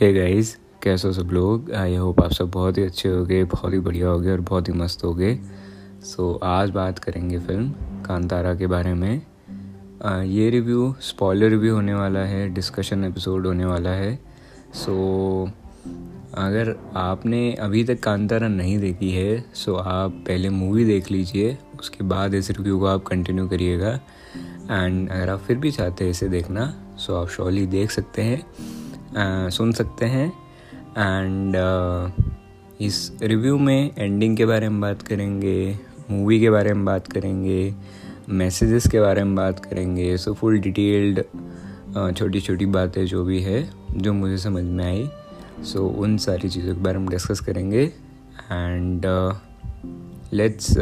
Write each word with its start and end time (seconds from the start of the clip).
Hey 0.00 0.12
guys 0.12 0.58
कैसे 0.82 1.08
हो 1.08 1.14
सब 1.14 1.28
लोग? 1.32 1.70
आई 1.72 1.94
होप 1.96 2.20
आप 2.20 2.32
सब 2.32 2.50
बहुत 2.50 2.78
ही 2.78 2.82
अच्छे 2.82 3.08
हो 3.08 3.24
गए 3.24 3.44
बहुत 3.44 3.72
ही 3.72 3.78
बढ़िया 3.78 4.08
हो 4.08 4.18
गए 4.20 4.30
और 4.30 4.40
बहुत 4.40 4.68
ही 4.68 4.72
मस्त 4.72 5.04
हो 5.04 5.12
गए 5.14 5.36
सो 6.04 6.32
so, 6.32 6.42
आज 6.42 6.70
बात 6.70 6.98
करेंगे 6.98 7.38
फ़िल्म 7.38 7.70
कांतारा 8.02 8.54
के 8.54 8.66
बारे 8.66 8.94
में। 8.94 9.22
आ, 10.04 10.22
ये 10.22 10.50
रिव्यू 10.50 10.94
स्पॉइलर 11.00 11.48
रिव्यू 11.48 11.74
होने 11.74 11.94
वाला 11.94 12.20
है 12.20 12.48
डिस्कशन 12.48 13.04
एपिसोड 13.04 13.46
होने 13.46 13.64
वाला 13.64 13.90
है। 13.90 14.18
सो 14.74 15.46
so, 15.46 15.52
अगर 16.34 16.74
आपने 16.96 17.54
अभी 17.54 17.84
तक 17.84 18.00
कांतारा 18.00 18.48
नहीं 18.48 18.78
देखी 18.78 19.10
है 19.10 19.44
सो 19.54 19.72
so 19.72 19.78
आप 19.78 20.24
पहले 20.26 20.48
मूवी 20.48 20.84
देख 20.84 21.10
लीजिए 21.10 21.58
उसके 21.80 22.04
बाद 22.04 22.34
इस 22.34 22.50
रिव्यू 22.50 22.78
को 22.78 22.86
आप 22.86 23.04
कंटिन्यू 23.04 23.48
करिएगा। 23.48 24.00
एंड 24.70 25.10
अगर 25.10 25.28
आप 25.28 25.40
फिर 25.40 25.56
भी 25.56 25.70
चाहते 25.70 26.04
हैं 26.04 26.10
इसे 26.10 26.28
देखना 26.28 26.72
सो 26.98 27.12
so 27.12 27.18
आप 27.18 27.28
शॉली 27.28 27.66
देख 27.66 27.90
सकते 27.90 28.22
हैं। 28.22 28.42
सुन 29.16 29.72
सकते 29.72 30.06
हैं। 30.06 30.26
एंड 30.98 31.56
इस 32.80 33.12
रिव्यू 33.22 33.58
में 33.58 33.90
एंडिंग 33.98 34.36
के 34.36 34.46
बारे 34.46 34.68
में 34.68 34.80
बात 34.80 35.02
करेंगे 35.02 35.78
मूवी 36.10 36.40
के 36.40 36.50
बारे 36.50 36.72
में 36.74 36.84
बात 36.84 37.12
करेंगे 37.12 37.74
मैसेजेस 38.28 38.86
के 38.86 39.00
बारे 39.00 39.24
में 39.24 39.34
बात 39.34 39.64
करेंगे। 39.64 40.16
सो 40.16 40.34
फुल 40.34 40.58
डिटेल्ड 40.58 41.22
छोटी 42.18 42.40
छोटी 42.40 42.66
बातें 42.66 43.04
जो 43.06 43.24
भी 43.24 43.40
है 43.42 43.68
जो 43.92 44.12
मुझे 44.12 44.38
समझ 44.38 44.62
में 44.62 44.84
आई। 44.84 45.08
सो 45.62 45.78
so, 45.78 46.02
उन 46.02 46.16
सारी 46.18 46.48
चीज़ों 46.48 46.74
के 46.74 46.80
बारे 46.82 46.98
में 46.98 47.08
डिस्कस 47.08 47.40
करेंगे। 47.40 47.84
एंड 48.52 49.06
लेट्स 50.32 50.72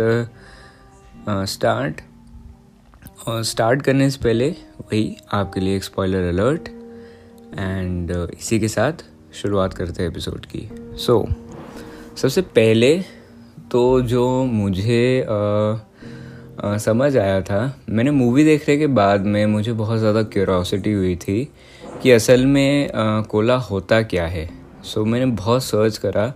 स्टार्ट 1.52 2.00
स्टार्ट 3.46 3.82
करने 3.82 4.10
से 4.10 4.18
पहले 4.24 4.48
वही 4.80 5.16
आपके 5.32 5.60
लिए 5.60 5.76
एक 5.76 5.84
स्पॉइलर 5.84 6.28
अलर्ट 6.28 6.68
एंड 7.58 8.12
uh, 8.12 8.34
इसी 8.34 8.60
के 8.60 8.68
साथ 8.68 9.04
शुरुआत 9.34 9.74
करते 9.74 10.02
हैं 10.02 10.10
एपिसोड 10.10 10.46
की. 10.46 10.68
सो 10.96 11.18
so, 11.20 12.18
सबसे 12.18 12.42
पहले 12.42 12.98
तो 13.70 14.00
जो 14.02 14.44
मुझे 14.44 15.26
uh, 15.26 15.76
uh, 16.64 16.78
समझ 16.78 17.16
आया 17.16 17.40
था 17.40 17.60
मैंने 17.88 18.10
मूवी 18.10 18.44
देखने 18.44 18.76
के 18.76 18.86
बाद 18.86 19.26
में 19.26 19.46
मुझे 19.46 19.72
बहुत 19.72 19.98
ज़्यादा 19.98 20.22
क्यूरोसिटी 20.22 20.92
हुई 20.92 21.16
थी 21.16 21.52
कि 22.02 22.10
असल 22.10 22.46
में 22.46 22.90
आ, 22.92 23.20
कोला 23.20 23.56
होता 23.56 24.02
क्या 24.02 24.26
है. 24.26 24.48
सो 24.84 25.00
so, 25.00 25.06
मैंने 25.06 25.26
बहुत 25.26 25.64
सर्च 25.64 25.98
करा 25.98 26.26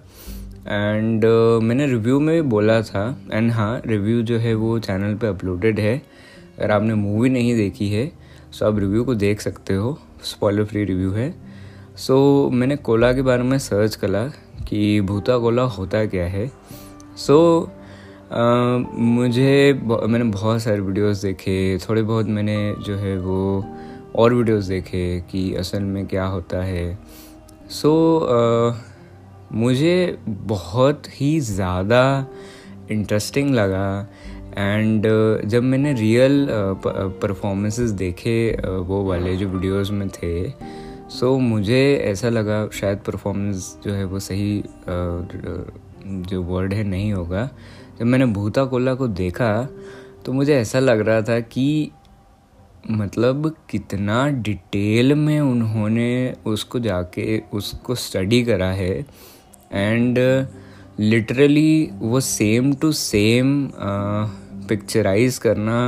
एंड 0.68 1.24
uh, 1.24 1.62
मैंने 1.62 1.86
रिव्यू 1.86 2.20
में 2.20 2.34
भी 2.34 2.48
बोला 2.48 2.82
था. 2.82 3.20
एंड 3.32 3.50
हाँ 3.52 3.80
रिव्यू 3.86 4.22
जो 4.22 4.38
है 4.38 4.54
वो 4.54 4.78
चैनल 4.78 5.14
पे 5.14 5.26
अपलोडेड 5.26 5.80
है. 5.80 6.02
अगर 6.58 6.70
आपने 6.70 6.94
मूवी 6.94 7.28
नहीं 7.28 7.56
देखी 7.56 7.88
है 7.88 8.06
सो 8.52 8.64
so 8.64 8.72
आप 8.72 8.78
रिव्यू 8.78 9.04
को 9.04 9.14
देख 9.14 9.40
सकते 9.40 9.74
हो. 9.74 9.98
स्पॉइलर 10.26 10.64
फ्री 10.64 10.84
रिव्यू 10.84 11.12
है। 11.12 11.30
सो 11.96 12.14
so, 12.48 12.54
मैंने 12.54 12.76
कोला 12.76 13.12
के 13.12 13.22
बारे 13.22 13.42
में 13.42 13.58
सर्च 13.58 13.94
करा 13.94 14.24
कि 14.68 15.00
भूता 15.00 15.38
कोला 15.38 15.62
होता 15.62 16.04
क्या 16.06 16.26
है। 16.26 16.46
सो 17.16 17.36
so, 17.60 17.68
uh, 18.32 18.98
मुझे 18.98 19.72
मैंने 19.82 20.24
बहुत 20.24 20.62
सारे 20.62 20.80
वीडियोस 20.80 21.22
देखे 21.22 21.78
थोड़े 21.78 22.02
बहुत 22.02 22.26
मैंने 22.26 22.74
जो 22.86 22.96
है 22.96 23.16
वो 23.18 23.64
और 24.16 24.34
वीडियोस 24.34 24.64
देखे 24.64 25.20
कि 25.30 25.52
असल 25.54 25.82
में 25.82 26.06
क्या 26.06 26.24
होता 26.24 26.62
है। 26.62 26.98
सो 27.70 27.92
so, 28.18 28.76
uh, 28.76 28.94
मुझे 29.52 30.18
बहुत 30.26 31.02
ही 31.10 31.38
ज़्यादा 31.40 32.26
इंटरेस्टिंग 32.90 33.54
लगा 33.54 34.06
एंड 34.58 35.06
uh, 35.06 35.46
जब 35.46 35.62
मैंने 35.62 35.92
रियल 35.92 36.46
परफॉर्मेंसेस 36.50 37.90
uh, 37.90 37.96
देखे 37.96 38.56
uh, 38.60 38.68
वो 38.68 39.02
वाले 39.04 39.36
जो 39.36 39.48
वीडियोस 39.48 39.90
में 39.90 40.08
थे 40.08 40.50
सो 40.50 41.34
so, 41.34 41.40
मुझे 41.40 41.96
ऐसा 42.04 42.28
लगा 42.28 42.68
शायद 42.72 42.98
परफॉर्मेंस 42.98 43.78
जो 43.84 43.92
है 43.92 44.04
वो 44.04 44.18
सही 44.18 44.62
जो 46.06 46.42
वर्ड 46.42 46.74
है 46.74 46.84
नहीं 46.84 47.12
होगा। 47.12 47.48
जब 47.98 48.06
मैंने 48.06 48.26
भूता 48.26 48.64
कोला 48.64 48.94
को 48.94 49.08
देखा 49.08 49.68
तो 50.24 50.32
मुझे 50.32 50.54
ऐसा 50.56 50.78
लग 50.78 51.00
रहा 51.00 51.20
था 51.22 51.38
कि 51.40 51.90
मतलब 52.90 53.54
कितना 53.70 54.28
डिटेल 54.28 55.14
में 55.14 55.40
उन्होंने 55.40 56.34
उसको 56.46 56.78
जाके 56.78 57.38
उसको 57.52 57.94
स्टडी 57.94 58.42
करा 58.44 58.70
है। 58.70 59.06
एंड 59.72 60.18
लिटरली 61.00 61.90
वो 61.92 62.20
सेम 62.20 62.72
टू 62.74 62.92
सेम 62.92 63.70
पिक्चराइज 64.68 65.38
करना 65.38 65.78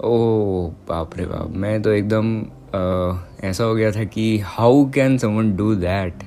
ओ 0.00 0.68
बाप 0.88 1.16
रे 1.16 1.26
बाप। 1.26 1.50
मैं 1.54 1.80
तो 1.82 1.92
एकदम 1.92 2.40
uh, 2.40 3.44
ऐसा 3.44 3.64
हो 3.64 3.74
गया 3.74 3.90
था 3.92 4.04
कि 4.06 4.38
how 4.44 4.84
can 4.90 5.18
someone 5.18 5.54
do 5.56 5.74
that 5.74 6.22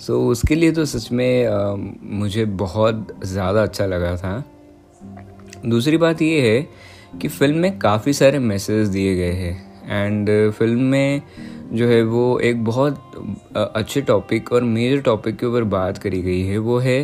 so 0.00 0.20
उसके 0.28 0.54
लिए 0.54 0.72
तो 0.72 0.84
सच 0.84 1.10
में 1.12 1.46
uh, 1.46 1.76
मुझे 2.12 2.44
बहुत 2.44 3.16
ज़्यादा 3.24 3.62
अच्छा 3.62 3.86
लगा 3.86 4.16
था। 4.16 4.42
दूसरी 5.66 5.96
बात 5.96 6.22
ये 6.22 6.40
है 6.40 6.66
कि 7.20 7.28
फ़िल्म 7.28 7.58
में 7.58 7.78
काफ़ी 7.78 8.12
सारे 8.12 8.38
मैसेज 8.38 8.88
दिए 8.88 9.14
गए 9.16 9.32
हैं। 9.32 9.72
एंड 9.86 10.30
फ़िल्म 10.52 10.80
में 10.80 11.22
जो 11.72 11.86
है 11.88 12.02
वो 12.04 12.38
एक 12.40 12.64
बहुत 12.64 13.44
अच्छे 13.54 14.00
टॉपिक 14.00 14.52
और 14.52 14.62
मेजर 14.64 15.00
टॉपिक 15.02 15.36
के 15.36 15.46
ऊपर 15.46 15.64
बात 15.64 15.98
करी 15.98 16.20
गई 16.22 16.42
है। 16.42 16.58
वो 16.58 16.78
है 16.78 17.02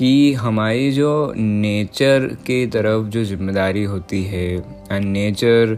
कि 0.00 0.32
हमारी 0.32 0.90
जो 0.92 1.10
नेचर 1.36 2.26
के 2.46 2.66
तरफ़ 2.66 3.06
जो 3.06 3.22
ज़िम्मेदारी 3.24 3.82
होती 3.84 4.22
है 4.24 4.44
एंड 4.92 5.04
नेचर 5.06 5.76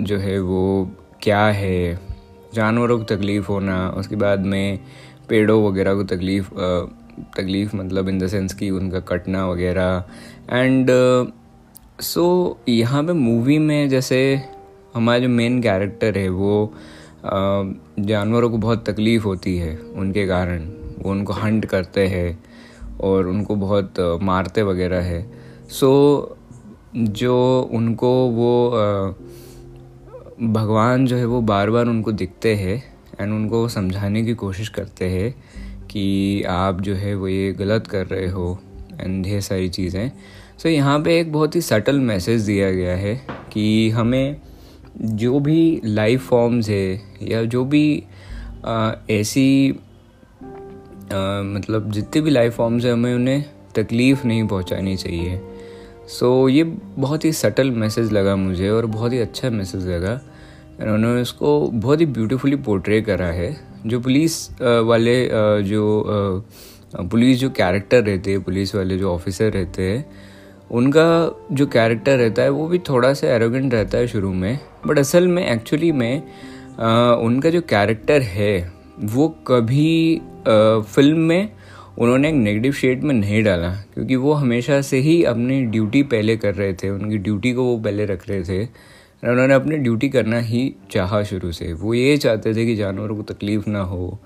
जो 0.00 0.18
है 0.18 0.38
वो 0.40 0.62
क्या 1.22 1.44
है? 1.46 1.98
जानवरों 2.54 2.96
को 2.98 3.04
तकलीफ़ 3.04 3.48
होना, 3.48 3.88
उसके 3.90 4.16
बाद 4.16 4.46
में 4.46 4.78
पेड़ों 5.28 5.60
वगैरह 5.66 5.94
को 5.94 6.04
तकलीफ़ 6.04 6.48
तकलीफ़ 7.36 7.76
मतलब 7.76 8.08
इन 8.08 8.18
द 8.18 8.26
सेंस 8.28 8.54
कि 8.54 8.70
उनका 8.70 9.00
कटना 9.12 9.46
वगैरह। 9.46 10.04
एंड 10.50 10.90
सो 12.02 12.24
यहाँ 12.68 13.02
पे 13.04 13.12
मूवी 13.12 13.58
में 13.58 13.88
जैसे 13.88 14.20
हमारा 14.94 15.18
जो 15.18 15.28
मेन 15.28 15.60
कैरेक्टर 15.62 16.18
है 16.18 16.28
वो 16.30 16.72
जानवरों 17.26 18.50
को 18.50 18.58
बहुत 18.58 18.88
तकलीफ़ 18.88 19.24
होती 19.24 19.56
है, 19.58 19.76
उनके 19.76 20.26
कारण, 20.26 20.66
वो 20.98 21.10
उनको 21.10 21.32
हंट 21.34 21.66
करते 21.66 22.06
हैं। 22.06 22.53
और 23.00 23.26
उनको 23.26 23.56
बहुत 23.56 24.00
मारते 24.22 24.62
वगैरह 24.62 25.00
है। 25.00 25.26
सो 25.70 26.36
जो 26.96 27.68
उनको 27.72 28.10
वो 28.30 28.70
भगवान 30.42 31.06
जो 31.06 31.16
है 31.16 31.24
वो 31.24 31.40
बार 31.40 31.70
बार 31.70 31.86
उनको 31.86 32.12
दिखते 32.12 32.54
हैं 32.54 32.82
एंड 33.20 33.32
उनको 33.32 33.68
समझाने 33.68 34.24
की 34.24 34.34
कोशिश 34.34 34.68
करते 34.68 35.04
हैं 35.04 35.34
कि 35.86 36.42
आप 36.42 36.80
जो 36.80 36.94
है 36.94 37.14
वो 37.14 37.28
ये 37.28 37.52
गलत 37.52 37.86
कर 37.86 38.06
रहे 38.06 38.28
हो 38.28 38.58
एंड 39.00 39.24
ढेर 39.24 39.40
सारी 39.40 39.68
चीज़ें। 39.68 40.08
सो 40.08 40.68
so, 40.68 40.74
यहाँ 40.74 40.98
पे 41.00 41.20
एक 41.20 41.32
बहुत 41.32 41.56
ही 41.56 41.60
सटल 41.60 42.00
मैसेज 42.00 42.42
दिया 42.42 42.70
गया 42.72 42.96
है 42.96 43.14
कि 43.52 43.90
हमें 43.90 44.36
जो 45.00 45.40
भी 45.40 45.80
लाइफ 45.84 46.28
फॉर्म्स 46.28 46.68
है 46.68 47.02
या 47.22 47.44
जो 47.44 47.64
भी 47.64 48.04
ऐसी 49.10 49.72
आ, 49.72 49.83
मतलब 51.06 51.90
जितने 51.92 52.22
भी 52.22 52.30
लाइफ 52.30 52.56
फॉर्म्स 52.56 52.84
हैं 52.84 52.92
हमें 52.92 53.14
उन्हें 53.14 53.44
तकलीफ़ 53.76 54.26
नहीं 54.26 54.46
पहुंचानी 54.48 54.96
चाहिए। 54.96 55.40
सो 56.08 56.48
so, 56.48 56.54
ये 56.54 56.64
बहुत 56.64 57.24
ही 57.24 57.32
सटल 57.32 57.70
मैसेज 57.70 58.12
लगा 58.12 58.36
मुझे 58.36 58.70
और 58.70 58.86
बहुत 58.86 59.12
ही 59.12 59.18
अच्छा 59.18 59.50
मैसेज 59.50 59.86
लगा। 59.88 60.20
उन्होंने 60.82 61.20
उसको 61.22 61.60
बहुत 61.68 62.00
ही 62.00 62.06
ब्यूटीफुली 62.06 62.56
पोर्ट्रे 62.56 63.00
करा 63.02 63.26
है। 63.26 63.56
जो 63.86 64.00
पुलिस 64.00 64.50
वाले 64.60 65.16
जो 65.62 66.44
पुलिस 67.10 67.38
जो 67.38 67.50
कैरेक्टर 67.50 68.02
रहते 68.02 68.30
हैं 68.30 68.42
पुलिस 68.42 68.74
वाले 68.74 68.96
जो 68.98 69.12
ऑफिसर 69.12 69.50
रहते 69.52 69.82
हैं 69.82 70.04
उनका 70.70 71.06
जो 71.52 71.66
कैरेक्टर 71.66 72.16
रहता 72.18 72.42
है 72.42 72.50
वो 72.50 72.66
भी 72.68 72.78
थोड़ा 72.78 73.12
सा 73.14 73.26
एरोगेंट 73.26 73.74
रहता 73.74 73.98
है 73.98 74.06
शुरू 74.06 74.32
में। 74.32 74.58
बट 74.86 74.98
असल 74.98 75.26
में 75.28 75.46
एक्चुअली 75.46 75.92
में 75.92 76.22
उनका 77.16 77.50
जो 77.50 77.60
कैरेक्टर 77.60 78.22
है 78.22 78.73
वो 79.00 79.28
कभी 79.28 80.16
आ, 80.16 80.80
फ़िल्म 80.80 81.18
में 81.18 81.52
उन्होंने 81.98 82.28
एक 82.28 82.34
नेगेटिव 82.34 82.72
शेड 82.72 83.02
में 83.02 83.14
नहीं 83.14 83.42
डाला 83.44 83.68
क्योंकि 83.70 84.16
वो 84.16 84.32
हमेशा 84.32 84.80
से 84.82 84.98
ही 84.98 85.24
अपनी 85.24 85.64
ड्यूटी 85.64 86.02
पहले 86.02 86.36
कर 86.36 86.54
रहे 86.54 86.72
थे 86.74 86.90
उनकी 86.90 87.18
ड्यूटी 87.18 87.52
को 87.52 87.64
वो 87.64 87.78
पहले 87.78 88.04
रख 88.04 88.28
रहे 88.28 88.42
थे 88.42 88.64
उन्होंने 89.28 89.54
अपनी 89.54 89.76
ड्यूटी 89.76 90.08
करना 90.08 90.38
ही 90.38 90.74
चाहा 90.90 91.22
शुरू 91.22 91.52
से। 91.52 91.72
वो 91.72 91.94
ये 91.94 92.16
चाहते 92.16 92.54
थे 92.54 92.66
कि 92.66 92.76
जानवरों 92.76 93.16
को 93.16 93.22
तकलीफ़ 93.22 93.70
ना 93.70 93.80
हो 93.80 94.18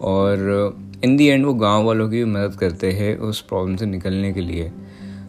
और 0.00 0.38
इन 1.04 1.16
दी 1.16 1.26
एंड 1.26 1.46
वो 1.46 1.54
गाँव 1.54 1.84
वालों 1.84 2.08
की 2.10 2.16
भी 2.16 2.24
मदद 2.24 2.54
करते 2.54 2.92
हैं 2.92 3.16
उस 3.16 3.40
प्रॉब्लम 3.40 3.76
से 3.76 3.86
निकलने 3.86 4.32
के 4.32 4.40
लिए। 4.40 4.72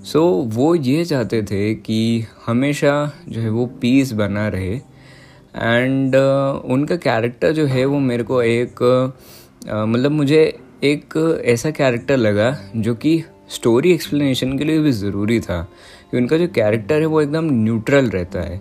सो 0.03 0.43
so, 0.43 0.55
वो 0.55 0.75
ये 0.75 1.05
चाहते 1.05 1.43
थे 1.43 1.75
कि 1.75 2.25
हमेशा 2.45 3.11
जो 3.29 3.41
है 3.41 3.49
वो 3.49 3.65
पीस 3.65 4.11
बना 4.11 4.47
रहे 4.47 4.79
एंड 5.55 6.15
uh, 6.15 6.71
उनका 6.71 6.95
कैरेक्टर 6.95 7.51
जो 7.51 7.65
है 7.65 7.85
वो 7.85 7.99
मेरे 7.99 8.23
को 8.23 8.41
एक 8.41 8.83
uh, 8.83 9.75
मतलब 9.87 10.11
मुझे 10.11 10.41
एक 10.83 11.41
ऐसा 11.45 11.71
कैरेक्टर 11.71 12.17
लगा 12.17 12.57
जो 12.75 12.95
कि 12.95 13.23
स्टोरी 13.49 13.91
एक्सप्लेनेशन 13.93 14.57
के 14.57 14.63
लिए 14.63 14.79
भी 14.79 14.91
ज़रूरी 14.91 15.39
था। 15.39 15.61
कि 16.11 16.17
उनका 16.17 16.37
जो 16.37 16.47
कैरेक्टर 16.47 16.99
है 17.01 17.05
वो 17.05 17.21
एकदम 17.21 17.49
न्यूट्रल 17.53 18.09
रहता 18.09 18.41
है। 18.41 18.57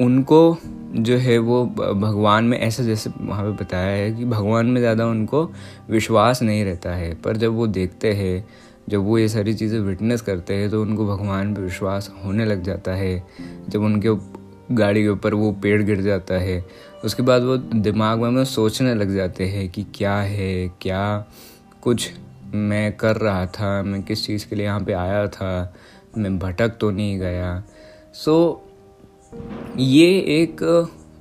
उनको 0.00 0.58
जो 0.96 1.16
है 1.16 1.38
वो 1.38 1.64
भगवान 1.66 2.44
में 2.44 2.58
ऐसा 2.58 2.82
जैसे 2.82 3.10
वहाँ 3.20 3.44
पे 3.44 3.64
बताया 3.64 3.96
है 3.96 4.10
कि 4.12 4.24
भगवान 4.24 4.66
में 4.66 4.80
ज़्यादा 4.80 5.06
उनको 5.06 5.44
विश्वास 5.90 6.42
नहीं 6.42 6.64
रहता 6.64 6.94
है। 6.94 7.14
पर 7.14 7.36
जब 7.36 7.54
वो 7.56 7.66
देखते 7.66 8.12
हैं 8.12 8.44
जब 8.88 9.04
वो 9.04 9.18
ये 9.18 9.28
सारी 9.28 9.54
चीज़ें 9.54 9.78
विटनेस 9.80 10.20
करते 10.22 10.54
हैं 10.54 10.70
तो 10.70 10.82
उनको 10.82 11.06
भगवान 11.06 11.54
पे 11.54 11.62
विश्वास 11.62 12.10
होने 12.24 12.44
लग 12.44 12.62
जाता 12.62 12.94
है। 12.94 13.22
जब 13.68 13.82
उनके 13.82 14.08
गाड़ी 14.70 15.02
के 15.02 15.08
ऊपर 15.08 15.34
वो 15.34 15.50
पेड़ 15.62 15.82
गिर 15.82 16.00
जाता 16.00 16.34
है। 16.34 16.64
उसके 17.04 17.22
बाद 17.22 17.42
वो 17.42 17.56
दिमाग 17.56 18.20
में 18.20 18.44
सोचने 18.44 18.94
लग 18.94 19.14
जाते 19.14 19.44
हैं 19.44 19.68
कि 19.70 19.84
क्या 19.94 20.16
है 20.16 20.68
क्या 20.82 21.26
कुछ 21.82 22.10
मैं 22.54 22.92
कर 22.96 23.16
रहा 23.16 23.46
था 23.46 23.82
मैं 23.82 24.02
किस 24.02 24.24
चीज़ 24.26 24.46
के 24.48 24.56
लिए 24.56 24.66
यहाँ 24.66 24.80
पे 24.80 24.92
आया 24.92 25.26
था 25.28 25.74
मैं 26.18 26.38
भटक 26.38 26.76
तो 26.80 26.90
नहीं 26.90 27.18
गया। 27.18 27.62
सो 28.14 28.34
so, 28.52 29.78
ये 29.78 30.08
एक 30.40 30.62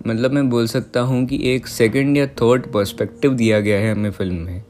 मतलब 0.07 0.31
मैं 0.31 0.49
बोल 0.49 0.67
सकता 0.67 0.99
हूँ 0.99 1.25
कि 1.25 1.39
एक 1.53 1.67
सेकंड 1.67 2.17
या 2.17 2.27
थर्ड 2.41 2.71
पर्सपेक्टिव 2.73 3.33
दिया 3.33 3.59
गया 3.59 3.79
है 3.79 3.91
हमें 3.91 4.11
फ़िल्म 4.11 4.35
में। 4.35 4.63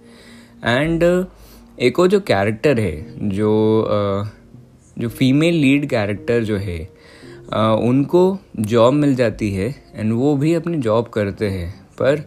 एंड 0.66 1.04
एक 1.80 2.00
और 2.00 2.08
जो 2.08 2.20
कैरेक्टर 2.20 2.80
है 2.80 3.30
जो 3.30 3.52
जो 4.98 5.10
फीमेल 5.10 5.56
लीड 5.56 5.90
कैरेक्टर 5.90 6.44
जो 6.44 6.58
है 6.58 6.78
उनको 7.54 8.38
जॉब 8.60 8.94
मिल 8.94 9.16
जाती 9.16 9.52
है 9.52 9.76
एंड 9.96 10.14
वो 10.14 10.36
भी 10.38 10.54
अपनी 10.54 10.78
जॉब 10.78 11.08
करते 11.08 11.50
हैं। 11.50 11.70
पर 12.02 12.18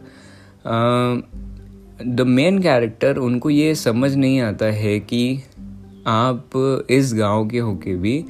द 2.07 2.21
मेन 2.21 2.59
कैरेक्टर 2.59 3.17
उनको 3.17 3.49
ये 3.49 3.75
समझ 3.75 4.15
नहीं 4.15 4.39
आता 4.41 4.65
है 4.65 4.99
कि 4.99 5.43
आप 6.07 6.51
इस 6.89 7.13
गाँव 7.13 7.47
के 7.47 7.59
होके 7.59 7.95
भी 7.95 8.23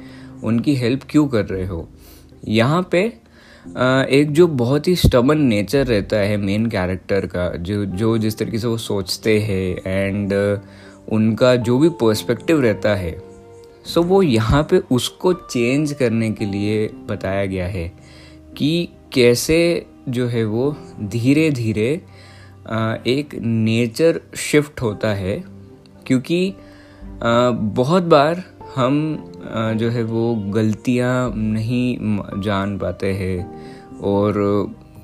उनकी 0.44 0.74
हेल्प 0.74 1.02
क्यों 1.10 1.26
कर 1.28 1.44
रहे 1.44 1.66
हो। 1.66 1.88
यहाँ 2.48 2.88
पे 2.92 3.02
एक 4.10 4.28
जो 4.30 4.46
बहुत 4.46 4.88
ही 4.88 4.96
स्टबन 4.96 5.38
नेचर 5.38 5.86
रहता 5.86 6.16
है 6.16 6.36
मेन 6.36 6.66
कैरेक्टर 6.66 7.26
का, 7.26 7.48
जो 7.50 7.84
जो 7.84 8.16
जिस 8.18 8.38
तरीके 8.38 8.58
से 8.58 8.66
वो 8.66 8.76
सोचते 8.76 9.38
हैं 9.40 9.82
एंड 9.86 10.32
उनका 11.08 11.54
जो 11.56 11.78
भी 11.78 11.88
पर्सपेक्टिव 12.00 12.60
रहता 12.60 12.94
है 12.94 13.31
सो 13.86 14.02
वो 14.02 14.22
यहाँ 14.22 14.62
पे 14.70 14.78
उसको 14.90 15.32
चेंज 15.32 15.92
करने 15.92 16.30
के 16.30 16.44
लिए 16.44 16.86
बताया 17.08 17.44
गया 17.46 17.66
है 17.66 17.86
कि 18.56 18.88
कैसे 19.12 19.86
जो 20.08 20.26
है 20.26 20.44
वो 20.44 20.74
धीरे 21.00 21.50
धीरे 21.50 21.90
एक 23.08 23.34
नेचर 23.42 24.20
शिफ्ट 24.36 24.82
होता 24.82 25.14
है। 25.14 25.42
क्योंकि 26.06 26.54
बहुत 27.22 28.02
बार 28.02 28.42
हम 28.74 28.94
जो 29.78 29.88
है 29.90 30.02
वो 30.02 30.34
गलतियाँ 30.54 31.32
नहीं 31.36 32.40
जान 32.42 32.78
पाते 32.78 33.12
हैं 33.12 34.00
और 34.00 34.38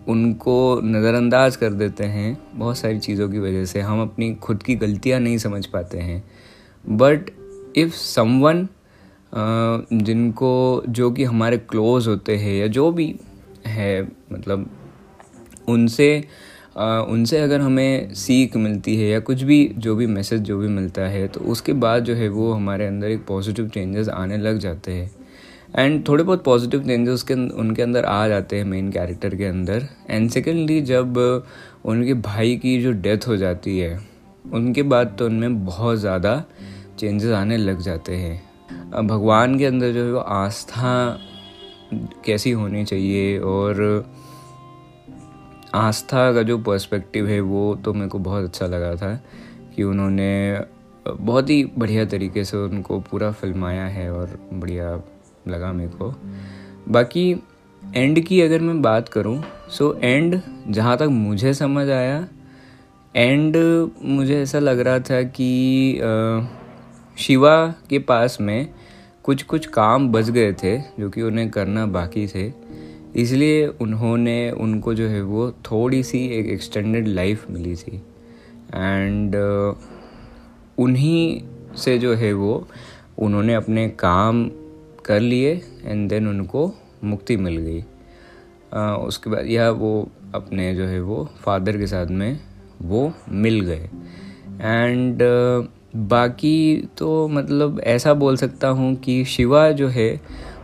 उनको 0.09 0.81
नज़रअंदाज 0.85 1.57
कर 1.57 1.73
देते 1.73 2.05
हैं 2.05 2.37
बहुत 2.55 2.79
सारी 2.79 2.99
चीज़ों 2.99 3.29
की 3.29 3.39
वजह 3.39 3.65
से। 3.65 3.81
हम 3.81 4.03
अपनी 4.03 4.35
खुद 4.35 4.63
की 4.63 4.75
गलतियाँ 4.77 5.21
नहीं 5.21 5.39
समझ 5.39 5.65
पाते 5.67 5.99
हैं। 5.99 6.23
बट 6.85 7.31
इफ़ 7.79 7.95
समवन 7.95 8.67
जिनको 9.95 10.83
जो 10.89 11.11
कि 11.11 11.25
हमारे 11.25 11.59
क्लोज 11.61 12.09
होते 12.09 12.37
हैं 12.37 12.55
या 12.55 12.67
जो 12.69 12.91
भी 12.93 13.15
है 13.67 14.03
मतलब 14.33 14.69
उनसे 15.69 16.25
उनसे 16.79 17.39
अगर 17.39 17.61
हमें 17.61 18.15
सीख 18.15 18.57
मिलती 18.57 18.97
है 18.97 19.09
या 19.09 19.21
कुछ 19.21 19.43
भी, 19.43 19.65
जो 19.69 19.95
भी 19.97 20.07
मैसेज 20.07 20.41
जो 20.41 20.59
भी 20.59 20.69
मिलता 20.69 21.03
है 21.03 21.27
तो 21.29 21.41
उसके 21.43 21.73
बाद 21.75 22.05
जो 22.05 22.15
है 22.15 22.29
वो 22.29 22.53
हमारे 22.53 22.87
अंदर 22.87 23.09
एक 23.09 23.25
पॉजिटिव 23.27 23.69
चेंजेस 23.69 24.09
आने 24.09 24.37
लग 24.39 24.59
जाते 24.59 24.93
हैं। 24.93 25.11
एंड 25.77 26.07
थोड़े 26.09 26.25
बहुत 26.25 26.45
पॉजिटिव 26.45 26.85
चेंजेस 26.85 27.15
उसके 27.15 27.35
उनके 27.35 27.83
अंदर 27.83 28.05
आ 28.05 28.29
जाते 28.29 28.57
हैं 28.57 28.65
मेन 28.65 28.91
कैरेक्टर 28.93 29.35
के 29.35 29.45
अंदर। 29.45 29.89
एंड 30.11 30.31
सेकेंडली 30.31 30.81
जब 30.83 31.19
उनके 31.85 32.15
भाई 32.15 32.57
की 32.57 32.81
जो 32.83 32.93
डेथ 32.93 33.27
हो 33.29 33.37
जाती 33.37 33.79
है, 33.79 33.99
उनके 34.45 34.83
बाद 34.85 35.15
तो 35.19 35.27
उनमें 35.27 35.65
बहुत 35.65 35.99
ज़्यादा 35.99 36.43
चेंजेस 36.99 37.33
आने 37.33 37.57
लग 37.57 37.81
जाते 37.81 38.17
हैं। 38.17 39.07
भगवान 39.07 39.59
के 39.59 39.67
अंदर 39.67 39.93
जो 39.93 40.05
है 40.05 40.13
वो 40.13 40.19
आस्था 40.19 41.19
कैसी 42.25 42.51
होनी 42.51 42.85
चाहिए 42.85 43.39
और 43.39 44.05
आस्था 45.75 46.33
का 46.33 46.43
जो 46.43 46.59
पर्सपेक्टिव 46.59 47.27
है 47.27 47.41
वो 47.41 47.75
तो 47.75 47.93
मेरे 47.95 48.09
को 48.09 48.19
बहुत 48.19 48.45
अच्छा 48.45 48.67
लगा 48.67 48.95
था 48.97 49.15
कि 49.77 49.83
उन्होंने 49.83 50.61
बहुत 51.09 51.51
ही 51.51 51.65
बढ़िया 51.79 52.05
तरीके 52.05 52.45
से 52.45 52.57
उनको 52.57 53.01
पूरा 53.01 53.31
फिल्माया 53.33 53.85
है 53.85 54.11
और 54.13 54.39
बढ़िया 54.53 54.91
लगा 55.49 55.73
मेरे 55.73 55.91
को। 55.91 56.15
बाकी 56.89 57.31
एंड 57.95 58.25
की 58.25 58.41
अगर 58.41 58.61
मैं 58.61 58.81
बात 58.83 59.09
करूँ 59.09 59.43
सो 59.71 59.95
एंड 60.03 60.41
जहाँ 60.69 60.97
तक 60.97 61.09
मुझे 61.11 61.55
समझ 61.55 61.89
आया 61.91 62.27
एंड 63.17 63.57
मुझे 64.03 64.41
ऐसा 64.43 64.59
लग 64.59 64.81
रहा 64.81 64.99
था 65.01 65.23
कि 65.23 66.01
शिवा 67.19 67.75
के 67.91 67.99
पास 67.99 68.39
में 68.41 68.69
कुछ 69.23 69.43
कुछ 69.43 69.67
काम 69.67 70.13
बच 70.13 70.31
गए 70.31 70.53
थे 70.53 70.79
जो 70.79 71.11
कि 71.11 71.23
उन्हें 71.23 71.51
करना 71.51 71.87
बाकी 71.87 72.27
थे। 72.27 72.53
इसलिए 73.17 73.67
उन्होंने 73.67 74.51
उनको 74.51 74.95
जो 74.95 75.09
है 75.09 75.23
वो 75.23 75.51
थोड़ी 75.51 76.03
सी 76.03 76.27
एक 76.27 76.47
एक्सटेंडेड 76.47 77.09
लाइफ 77.09 77.51
मिली 77.51 77.77
थी। 77.77 78.03
एंड 78.75 79.37
उन्हीं 80.79 81.43
से 81.77 81.99
जो 81.99 82.15
है 82.15 82.33
वो 82.33 82.69
उन्होंने 83.19 83.55
अपने 83.55 83.89
काम 83.89 84.51
कर 85.05 85.21
लिए 85.21 85.63
एंड 85.85 86.09
देन 86.09 86.29
उनको 86.29 86.75
मुक्ति 87.05 87.37
मिल 87.37 87.57
गई। 87.57 87.85
Uh, 88.75 88.99
उसके 89.07 89.31
बाद 89.31 89.47
यह 89.47 89.69
वो 89.69 90.09
अपने 90.35 90.75
जो 90.75 90.85
है 90.85 91.01
वो 91.01 91.29
फादर 91.41 91.79
के 91.79 91.87
साथ 91.87 92.07
में 92.07 92.41
वो 92.83 93.13
मिल 93.29 93.61
गए। 93.61 93.91
एंड 94.61 95.23
uh, 95.23 95.78
बाकी 95.99 96.89
तो 96.99 97.29
मतलब 97.29 97.81
ऐसा 97.81 98.15
बोल 98.15 98.37
सकता 98.37 98.69
हूँ 98.69 98.95
कि 98.97 99.25
शिवा 99.25 99.71
जो 99.71 99.89
है, 99.89 100.21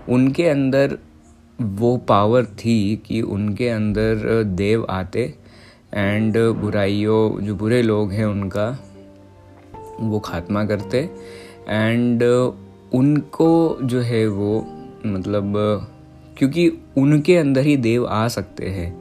उनके 0.08 0.48
अंदर 0.48 0.98
वो 1.60 1.96
पावर 1.96 2.44
थी 2.44 3.02
कि 3.06 3.20
उनके 3.22 3.68
अंदर 3.68 4.42
देव 4.44 4.86
आते 4.90 5.34
एंड 5.94 6.38
बुराइयों, 6.60 7.40
जो 7.40 7.54
बुरे 7.54 7.82
लोग 7.82 8.12
हैं 8.12 8.24
उनका, 8.24 8.68
वो 10.00 10.20
खात्मा 10.20 10.64
करते 10.64 10.98
एंड 11.68 12.22
उनको 12.94 13.78
जो 13.82 14.00
है 14.00 14.26
वो 14.28 14.66
मतलब 15.06 15.52
क्योंकि 16.38 16.68
उनके 16.96 17.36
अंदर 17.36 17.60
ही 17.60 17.76
देव 17.76 18.06
आ 18.06 18.26
सकते 18.28 18.68
हैं 18.68 18.92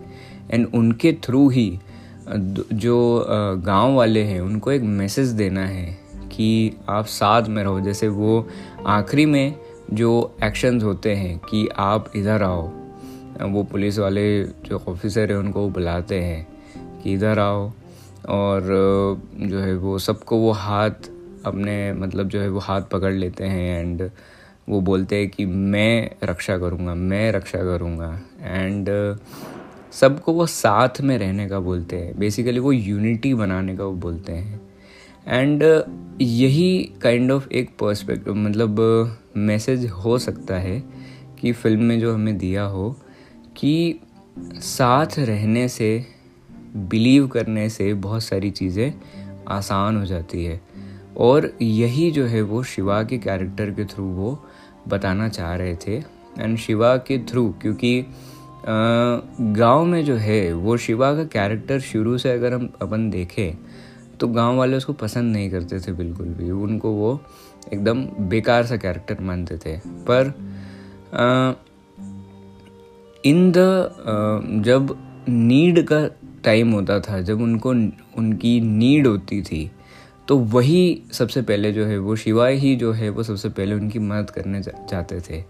एंड 0.51 0.67
उनके 0.73 1.13
थ्रू 1.23 1.49
ही, 1.49 1.79
जो 2.29 3.25
गाँव 3.65 3.95
वाले 3.95 4.23
हैं, 4.23 4.39
उनको 4.41 4.71
एक 4.71 4.81
मैसेज 4.81 5.27
देना 5.27 5.65
है। 5.65 6.02
कि 6.33 6.77
आप 6.89 7.05
साथ 7.05 7.47
में 7.47 7.63
रहो। 7.63 7.79
जैसे 7.81 8.07
वो 8.07 8.47
आखिरी 8.85 9.25
में 9.25 9.55
जो 9.93 10.35
एक्शंस 10.43 10.83
होते 10.83 11.15
हैं 11.15 11.37
कि 11.39 11.67
आप 11.77 12.11
इधर 12.15 12.43
आओ, 12.43 12.71
वो 13.41 13.63
पुलिस 13.63 13.99
वाले 13.99 14.43
जो 14.43 14.83
ऑफिसर 14.87 15.31
हैं, 15.31 15.37
उनको 15.37 15.69
बुलाते 15.69 16.19
हैं 16.19 16.47
कि 17.03 17.13
इधर 17.13 17.39
आओ। 17.39 17.71
और 18.29 18.61
जो 19.35 19.59
है 19.59 19.75
वो 19.77 19.97
सबको 19.99 20.37
वो 20.37 20.51
हाथ 20.51 21.09
अपने 21.45 21.93
मतलब 21.93 22.27
जो 22.27 22.41
है 22.41 22.49
वो 22.49 22.59
हाथ 22.59 22.81
पकड़ 22.81 23.13
लेते 23.13 23.43
हैं 23.43 23.79
एंड 23.79 24.09
वो 24.69 24.81
बोलते 24.81 25.15
हैं 25.15 25.29
कि 25.29 25.45
मैं 25.45 26.09
रक्षा 26.23 26.57
करूँगा, 26.57 26.93
मैं 26.95 27.31
रक्षा 27.31 27.59
करूँगा। 27.59 28.19
एंड 28.41 28.89
सबको 29.91 30.33
वो 30.33 30.45
साथ 30.45 31.01
में 31.01 31.17
रहने 31.17 31.47
का 31.49 31.59
बोलते 31.59 31.95
हैं। 31.95 32.19
बेसिकली 32.19 32.59
वो 32.59 32.71
यूनिटी 32.71 33.33
बनाने 33.33 33.75
का 33.77 33.83
वो 33.83 33.91
बोलते 33.91 34.31
हैं। 34.31 34.61
एंड 35.27 35.63
यही 36.21 36.91
काइंड 37.01 37.31
ऑफ़ 37.31 37.47
एक 37.49 37.69
पर्सपेक्टिव 37.79 38.35
मतलब 38.35 38.79
मैसेज 39.37 39.85
हो 39.95 40.17
सकता 40.17 40.55
है 40.55 40.79
कि 41.39 41.51
फ़िल्म 41.51 41.83
में 41.83 41.99
जो 41.99 42.13
हमें 42.13 42.37
दिया 42.37 42.63
हो 42.63 42.89
कि 43.57 43.99
साथ 44.55 45.19
रहने 45.19 45.67
से 45.67 46.05
बिलीव 46.91 47.27
करने 47.27 47.69
से 47.69 47.93
बहुत 47.93 48.23
सारी 48.23 48.49
चीज़ें 48.51 48.93
आसान 49.47 49.97
हो 49.97 50.05
जाती 50.05 50.43
है। 50.45 50.59
और 51.17 51.51
यही 51.61 52.09
जो 52.11 52.25
है 52.25 52.41
वो 52.41 52.63
शिवा 52.63 53.01
के 53.03 53.17
कैरेक्टर 53.17 53.71
के 53.71 53.85
थ्रू 53.85 54.05
वो 54.05 54.37
बताना 54.87 55.27
चाह 55.29 55.55
रहे 55.55 55.75
थे। 55.75 55.97
एंड 56.39 56.57
शिवा 56.57 56.95
के 56.97 57.17
थ्रू 57.25 57.49
क्योंकि 57.61 58.05
गाँव 58.67 59.85
में 59.85 60.03
जो 60.05 60.15
है, 60.15 60.53
वो 60.53 60.77
शिवा 60.77 61.13
का 61.15 61.23
कैरेक्टर 61.23 61.79
शुरू 61.79 62.17
से 62.17 62.31
अगर 62.31 62.53
हम 62.53 62.69
अपन 62.81 63.09
देखें 63.09 63.57
तो 64.23 64.27
गाँव 64.27 64.57
वाले 64.57 64.77
उसको 64.77 64.93
पसंद 64.93 65.33
नहीं 65.33 65.49
करते 65.51 65.79
थे 65.79 65.91
बिल्कुल 65.91 66.27
भी। 66.27 66.49
उनको 66.51 66.91
वो 66.91 67.21
एकदम 67.73 68.03
बेकार 68.29 68.65
सा 68.65 68.77
कैरेक्टर 68.77 69.17
मानते 69.21 69.57
थे। 69.57 69.77
पर 69.87 70.33
इन 73.25 73.51
द 73.51 73.57
जब 74.65 74.95
नीड 75.29 75.87
का 75.87 76.07
टाइम 76.43 76.71
होता 76.71 76.99
था 76.99 77.21
जब 77.21 77.41
उनको 77.41 77.69
उनकी 78.17 78.59
नीड 78.61 79.07
होती 79.07 79.41
थी 79.41 79.71
तो 80.27 80.37
वही 80.37 81.01
सबसे 81.11 81.41
पहले 81.41 81.71
जो 81.71 81.85
है 81.85 81.97
वो 81.97 82.15
शिवाय 82.15 82.55
ही 82.55 82.75
जो 82.75 82.91
है 82.91 83.09
वो 83.09 83.23
सबसे 83.23 83.49
पहले 83.49 83.75
उनकी 83.75 83.99
मदद 83.99 84.29
करने 84.29 84.61
जाते 84.61 85.19
थे। 85.19 85.43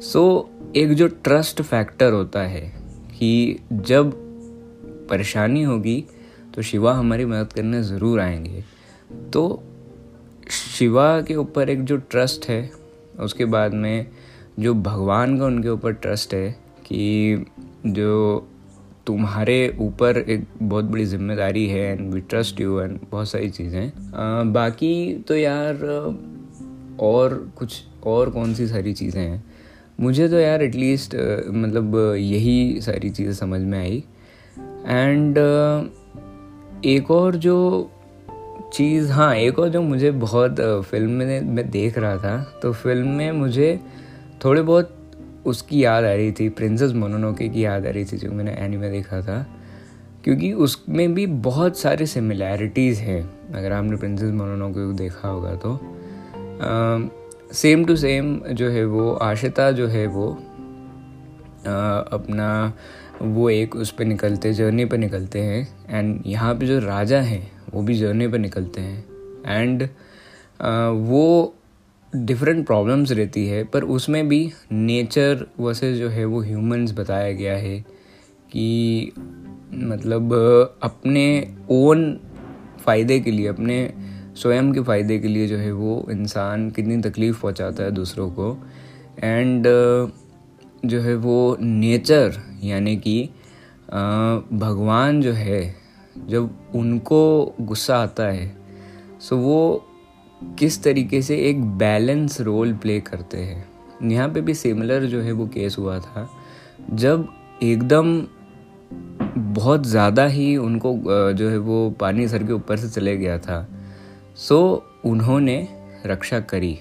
सो 0.00 0.50
so, 0.70 0.76
एक 0.76 0.92
जो 0.92 1.08
ट्रस्ट 1.08 1.62
फैक्टर 1.62 2.12
होता 2.12 2.42
है 2.42 2.62
कि 3.18 3.58
जब 3.72 4.12
परेशानी 5.10 5.62
होगी 5.62 6.04
तो 6.58 6.62
शिवा 6.62 6.92
हमारी 6.94 7.24
मदद 7.24 7.52
करने 7.52 7.82
ज़रूर 7.82 8.20
आएँगे। 8.20 8.62
तो 9.32 9.42
शिवा 10.50 11.20
के 11.20 11.34
ऊपर 11.34 11.68
एक 11.70 11.84
जो 11.84 11.96
ट्रस्ट 11.96 12.48
है, 12.48 12.70
उसके 13.20 13.44
बाद 13.44 13.74
में 13.74 14.06
जो 14.58 14.72
भगवान 14.74 15.38
का 15.38 15.44
उनके 15.46 15.68
ऊपर 15.68 15.92
ट्रस्ट 15.92 16.34
है 16.34 16.50
कि 16.86 17.44
जो 17.86 18.48
तुम्हारे 19.06 19.76
ऊपर 19.80 20.18
एक 20.18 20.46
बहुत 20.62 20.84
बड़ी 20.84 21.04
ज़िम्मेदारी 21.04 21.66
है 21.66 21.84
and 21.92 22.12
we 22.14 22.20
trust 22.20 22.60
you 22.60 22.80
and 22.80 22.98
बहुत 23.10 23.28
सारी 23.28 23.50
चीज़ें। 23.50 24.52
बाकी 24.52 25.14
तो 25.28 25.36
यार 25.36 25.84
और 27.00 27.38
कुछ 27.58 27.82
और 28.06 28.30
कौन 28.30 28.54
सी 28.54 28.66
सारी 28.66 28.92
चीज़ें 28.94 29.22
हैं? 29.22 29.44
मुझे 30.00 30.28
तो 30.28 30.38
यार 30.38 30.62
एटलीस्ट 30.62 31.14
मतलब 31.54 31.96
यही 32.16 32.80
सारी 32.80 33.10
चीज़ें 33.10 33.32
समझ 33.34 33.60
में 33.60 33.78
आई। 33.78 34.04
एंड 34.86 35.38
एक 36.84 37.10
और 37.10 37.36
जो 37.36 37.90
चीज़ 38.72 39.12
हाँ 39.12 39.36
एक 39.36 39.58
और 39.58 39.68
जो 39.68 39.82
मुझे 39.82 40.10
बहुत 40.10 40.56
फ़िल्म 40.60 41.10
में 41.10 41.40
मैं 41.40 41.70
देख 41.70 41.98
रहा 41.98 42.16
था 42.16 42.58
तो 42.62 42.72
फ़िल्म 42.72 43.08
में 43.08 43.32
मुझे 43.32 43.80
थोड़े 44.44 44.62
बहुत 44.62 44.94
उसकी 45.46 45.84
याद 45.84 46.04
आ 46.04 46.14
रही 46.14 46.32
थी 46.32 46.48
प्रिंसेस 46.48 46.92
मोनोनोके 46.92 47.48
की 47.48 47.64
याद 47.64 47.86
आ 47.86 47.90
रही 47.90 48.04
थी 48.04 48.16
जो 48.16 48.30
मैंने 48.30 48.56
एनिमे 48.58 48.90
देखा 48.90 49.20
था। 49.20 49.46
क्योंकि 50.24 50.52
उसमें 50.52 51.14
भी 51.14 51.26
बहुत 51.26 51.78
सारे 51.78 52.06
सिमिलैरिटीज़ 52.06 53.00
हैं 53.00 53.52
अगर 53.54 53.72
आपने 53.72 53.96
प्रिंसेस 53.96 54.32
मोनोनोके 54.32 54.86
को 54.86 54.92
देखा 54.92 55.28
होगा 55.28 55.54
तो। 55.54 55.80
सेम 57.52 57.84
टू 57.84 57.96
सेम 57.96 58.40
जो 58.40 58.68
है 58.68 58.84
वो 58.84 59.12
आशिता 59.12 59.72
जो 59.72 59.86
है 59.86 60.06
वो 60.06 60.32
आ, 61.66 61.98
अपना 61.98 62.72
वो 63.22 63.48
एक 63.50 63.76
उस 63.76 63.90
पर 63.90 64.04
निकलते, 64.04 64.52
जर्नी 64.52 64.84
पर 64.84 64.98
निकलते 64.98 65.40
हैं 65.40 65.68
एंड 65.90 66.22
यहाँ 66.26 66.54
पे 66.54 66.66
जो 66.66 66.78
राजा 66.78 67.20
हैं, 67.20 67.50
वो 67.74 67.82
भी 67.82 67.94
जर्नी 67.94 68.28
पर 68.28 68.38
निकलते 68.38 68.80
हैं 68.80 69.04
एंड 69.46 69.88
वो 71.08 71.54
डिफरेंट 72.12 72.66
प्रॉब्लम्स 72.66 73.10
रहती 73.12 73.46
है, 73.46 73.64
पर 73.64 73.84
उसमें 73.84 74.28
भी 74.28 74.50
नेचर 74.72 75.46
वर्सेस 75.60 75.96
जो 75.98 76.08
है 76.08 76.24
वो 76.24 76.42
ह्यूमंस 76.42 76.92
बताया 76.98 77.32
गया 77.32 77.56
है 77.56 77.78
कि 78.52 79.12
मतलब 79.74 80.32
अपने 80.82 81.54
ओन 81.70 82.20
फ़ायदे 82.80 83.20
के 83.20 83.30
लिए, 83.30 83.46
अपने 83.46 83.92
स्वयं 84.36 84.72
के 84.72 84.80
फ़ायदे 84.80 85.18
के 85.18 85.28
लिए 85.28 85.46
जो 85.46 85.56
है 85.56 85.72
वो 85.72 86.06
इंसान 86.10 86.70
कितनी 86.70 87.00
तकलीफ़ 87.00 87.40
पहुंचाता 87.42 87.82
है 87.82 87.90
दूसरों 87.90 88.30
को 88.30 88.56
एंड 89.18 89.66
जो 90.84 91.00
है 91.00 91.14
वो 91.16 91.56
नेचर, 91.60 92.40
यानी 92.62 92.96
कि 92.96 93.22
भगवान 93.88 95.20
जो 95.20 95.32
है, 95.32 95.74
जब 96.28 96.72
उनको 96.74 97.54
गुस्सा 97.60 97.96
आता 97.96 98.24
है, 98.24 98.56
सो 99.20 99.36
वो 99.36 99.84
किस 100.58 100.82
तरीके 100.82 101.20
से 101.22 101.36
एक 101.48 101.64
बैलेंस 101.78 102.40
रोल 102.40 102.72
प्ले 102.74 103.00
करते 103.00 103.38
हैं। 103.38 103.66
यहाँ 104.02 104.28
पे 104.28 104.40
भी 104.40 104.54
सिमिलर 104.54 105.04
जो 105.04 105.20
है 105.20 105.32
वो 105.32 105.46
केस 105.46 105.76
हुआ 105.78 105.98
था, 105.98 106.28
जब 106.90 107.28
एकदम 107.62 108.20
बहुत 109.54 109.86
ज़्यादा 109.86 110.26
ही 110.26 110.56
उनको 110.56 110.94
जो 111.32 111.48
है 111.50 111.58
वो 111.58 111.88
पानी 111.90 112.26
सर 112.28 112.44
के 112.44 112.52
ऊपर 112.52 112.76
से 112.76 112.88
चले 112.90 113.16
गया 113.16 113.38
था, 113.38 113.66
सो 114.36 114.84
उन्होंने 115.04 115.56
रक्षा 116.06 116.40
करी 116.42 116.78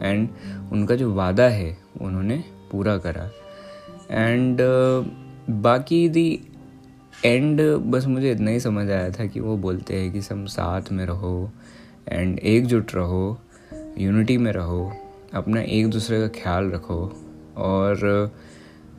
एंड 0.00 0.28
उनका 0.72 0.94
जो 0.94 1.12
वादा 1.14 1.48
है, 1.48 1.76
उन्होंने 2.00 2.42
पूरा 2.70 2.96
करा। 2.98 3.30
एंड 4.10 4.60
बाकी 5.62 6.08
दी 6.08 6.28
एंड 7.24 7.60
बस 7.86 8.06
मुझे 8.06 8.30
इतना 8.32 8.50
ही 8.50 8.60
समझ 8.60 8.88
आया 8.90 9.10
था 9.10 9.26
कि 9.26 9.40
वो 9.40 9.56
बोलते 9.56 10.00
हैं 10.00 10.12
कि 10.12 10.22
सब 10.22 10.44
साथ 10.46 10.92
में 10.92 11.04
रहो 11.06 11.50
एंड 12.08 12.38
एकजुट 12.38 12.94
रहो 12.94 13.38
यूनिटी 13.98 14.36
में 14.38 14.52
रहो, 14.52 14.92
अपना 15.34 15.60
एक 15.60 15.88
दूसरे 15.90 16.20
का 16.20 16.28
ख्याल 16.40 16.70
रखो, 16.70 17.00
और 17.56 18.32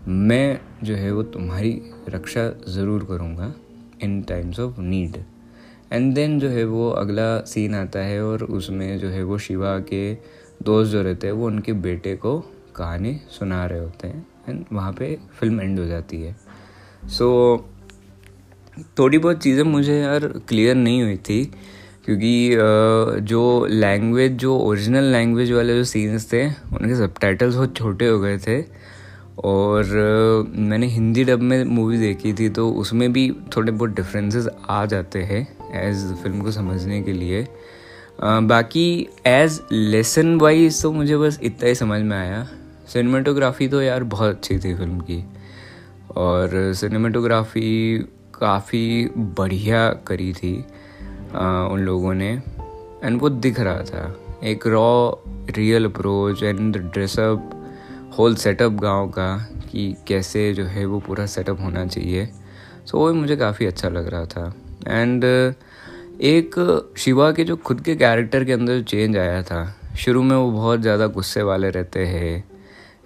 मैं 0.07 0.59
जो 0.83 0.95
है 0.95 1.11
वो 1.11 1.23
तुम्हारी 1.23 1.81
रक्षा 2.09 2.49
ज़रूर 2.67 3.03
करूँगा 3.03 3.53
in 4.03 4.21
times 4.21 4.59
of 4.59 4.79
need 4.81 5.17
and 5.93 6.13
then 6.15 6.39
जो 6.39 6.49
है 6.49 6.63
वो 6.65 6.89
अगला 6.89 7.39
सीन 7.45 7.75
आता 7.75 7.99
है 7.99 8.21
और 8.23 8.43
उसमें 8.43 8.97
जो 8.99 9.09
है 9.09 9.23
वो 9.23 9.37
शिवा 9.37 9.77
के 9.79 10.13
दोस्त 10.63 10.91
जो 10.91 11.01
रहते 11.01 11.27
हैं 11.27 11.33
वो 11.33 11.47
उनके 11.47 11.73
बेटे 11.73 12.15
को 12.15 12.37
कहानी 12.79 13.19
सुना 13.31 13.65
रहे 13.65 13.79
होते 13.79 14.07
हैं 14.07 14.25
एंड 14.49 14.65
वहाँ 14.73 14.91
पे 14.93 15.17
फ़िल्म 15.39 15.61
एंड 15.61 15.79
हो 15.79 15.85
जाती 15.85 16.21
है। 16.21 16.35
सो 17.09 17.57
so, 17.57 18.87
थोड़ी 18.99 19.17
बहुत 19.17 19.41
चीज़ें 19.43 19.63
मुझे 19.65 19.99
यार 19.99 20.27
क्लियर 20.47 20.75
नहीं 20.75 21.01
हुई 21.03 21.17
थी 21.19 21.43
क्योंकि 22.05 22.49
जो 23.27 23.65
लैंग्वेज 23.65 24.37
जो 24.39 24.57
ओरिजिनल 24.57 25.11
लैंग्वेज 25.11 25.51
वाले 25.51 25.73
जो 25.75 25.83
सीन्स 25.85 26.31
थे 26.33 26.45
उनके 26.47 26.95
सब 26.95 27.17
टाइटल्स 27.21 27.55
बहुत 27.55 27.75
छोटे 27.77 28.07
हो 28.07 28.19
गए 28.19 28.37
थे। 28.37 28.61
और 29.43 29.85
मैंने 30.49 30.87
हिंदी 30.87 31.23
डब 31.23 31.41
में 31.41 31.63
मूवी 31.65 31.97
देखी 31.97 32.33
थी 32.33 32.47
तो 32.49 32.69
उसमें 32.71 33.11
भी 33.13 33.29
थोड़े 33.55 33.71
बहुत 33.71 33.95
डिफरेंसेस 33.95 34.47
आ 34.69 34.85
जाते 34.85 35.21
हैं 35.23 35.41
एज 35.81 36.03
फ़िल्म 36.23 36.41
को 36.41 36.51
समझने 36.51 37.01
के 37.03 37.13
लिए। 37.13 37.45
बाकी 38.21 38.87
एज 39.27 39.59
लेसन 39.71 40.35
वाइज 40.39 40.81
तो 40.81 40.91
मुझे 40.91 41.17
बस 41.17 41.39
इतना 41.43 41.67
ही 41.67 41.75
समझ 41.75 42.01
में 42.01 42.17
आया। 42.17 42.47
सिनेमाटोग्राफी 42.89 43.67
तो 43.67 43.81
यार 43.81 44.03
बहुत 44.03 44.35
अच्छी 44.35 44.57
थी 44.59 44.73
फ़िल्म 44.75 44.99
की। 44.99 45.23
और 46.17 46.73
सिनेमाटोग्राफी 46.75 47.97
काफ़ी 48.33 49.09
बढ़िया 49.17 49.89
करी 50.07 50.31
थी 50.33 50.55
आ, 51.35 51.63
उन 51.63 51.79
लोगों 51.79 52.13
ने। 52.13 52.31
एंड 53.03 53.19
वो 53.21 53.29
दिख 53.29 53.59
रहा 53.59 53.83
था। 53.83 54.15
एक 54.43 54.67
raw 54.67 55.11
real 55.49 55.85
approach 55.85 56.43
and 56.43 56.77
dress up 56.77 57.49
whole 58.17 58.35
setup 58.35 58.71
गाँव 58.71 59.09
का 59.09 59.35
कि 59.71 59.95
कैसे 60.07 60.53
जो 60.53 60.65
है 60.65 60.85
वो 60.85 60.99
पूरा 60.99 61.25
सेटअप 61.25 61.61
होना 61.61 61.85
चाहिए। 61.85 62.25
सो 62.25 62.87
so, 62.87 62.95
वो 62.95 63.13
मुझे 63.13 63.35
काफ़ी 63.35 63.65
अच्छा 63.65 63.89
लग 63.89 64.07
रहा 64.07 64.25
था। 64.25 64.53
एंड 64.87 65.23
एक 66.21 66.55
शिवा 66.97 67.31
के 67.31 67.43
जो 67.43 67.55
खुद 67.55 67.81
के 67.81 67.95
कैरेक्टर 67.95 68.43
के 68.43 68.53
अंदर 68.53 68.81
चेंज 68.81 69.17
आया 69.17 69.41
था 69.43 69.63
शुरू 69.97 70.23
में 70.23 70.35
वो 70.35 70.51
बहुत 70.51 70.81
ज़्यादा 70.81 71.07
गुस्से 71.07 71.41
वाले 71.41 71.69
रहते 71.69 72.05
हैं। 72.05 72.43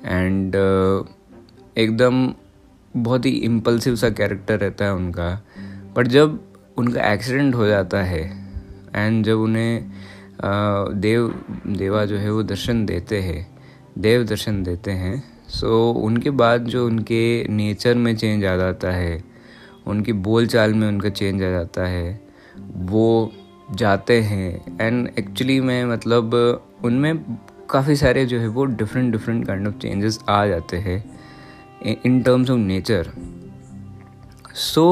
एंड 0.05 0.55
एकदम 1.77 2.33
बहुत 2.93 3.25
ही 3.25 3.31
इम्पल्सिव 3.31 3.95
सा 3.95 4.09
कैरेक्टर 4.11 4.59
रहता 4.59 4.85
है 4.85 4.93
उनका। 4.93 5.29
बट 5.95 6.07
जब 6.07 6.39
उनका 6.77 7.11
एक्सीडेंट 7.13 7.55
हो 7.55 7.67
जाता 7.67 8.01
है 8.03 8.21
एंड 8.95 9.23
जब 9.25 9.39
उन्हें 9.39 9.91
देव, 10.41 11.27
देवा 11.67 12.05
जो 12.05 12.17
है 12.17 12.31
वो 12.31 12.43
दर्शन 12.43 12.85
देते 12.85 13.19
हैं, 13.21 13.47
देव 13.97 14.23
दर्शन 14.23 14.63
देते 14.63 14.91
हैं 14.91 15.23
सो 15.49 15.91
उनके 15.91 16.29
बाद 16.31 16.65
जो 16.65 16.85
उनके 16.85 17.47
नेचर 17.49 17.95
में 17.95 18.15
चेंज 18.15 18.45
आ 18.45 18.55
जाता 18.57 18.91
है, 18.91 19.23
उनकी 19.87 20.13
बोल 20.13 20.47
चाल 20.47 20.73
में 20.73 20.87
उनका 20.87 21.09
चेंज 21.09 21.43
आ 21.43 21.49
जाता 21.49 21.85
है, 21.87 22.19
वो 22.75 23.31
जाते 23.71 24.19
हैं। 24.21 24.77
एंड 24.81 25.09
एक्चुअली 25.19 25.59
में 25.61 25.85
मतलब 25.85 26.33
उनमें 26.85 27.13
काफ़ी 27.73 27.95
सारे 27.95 28.25
जो 28.25 28.39
है 28.39 28.47
वो 28.47 28.65
different 28.65 29.11
different 29.11 29.45
kind 29.47 29.67
of 29.67 29.77
changes 29.77 30.19
आ 30.29 30.45
जाते 30.47 30.77
हैं 30.77 31.03
in 32.05 32.21
terms 32.23 32.49
of 32.49 32.59
nature 32.59 33.11
so 34.55 34.85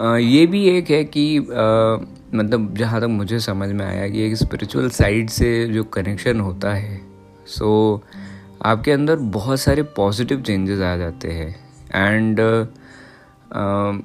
ये 0.00 0.46
भी 0.46 0.64
एक 0.68 0.90
है 0.90 1.04
कि 1.06 1.38
uh, 1.38 2.34
मतलब 2.34 2.74
जहाँ 2.76 3.00
तक 3.00 3.06
मुझे 3.06 3.38
समझ 3.40 3.68
में 3.70 3.84
आया 3.86 4.08
कि 4.08 4.22
एक 4.22 4.36
स्पिरिचुअल 4.36 4.88
साइड 4.90 5.30
से 5.30 5.66
जो 5.66 5.84
कनेक्शन 5.84 6.40
होता 6.40 6.74
है 6.74 7.00
सो 7.46 8.02
so, 8.04 8.16
आपके 8.62 8.92
अंदर 8.92 9.16
बहुत 9.16 9.60
सारे 9.60 9.82
पॉजिटिव 9.96 10.42
चेंजेस 10.42 10.80
आ 10.80 10.96
जाते 10.96 11.32
हैं 11.32 11.54
एंड 11.94 12.40
uh, 12.40 14.04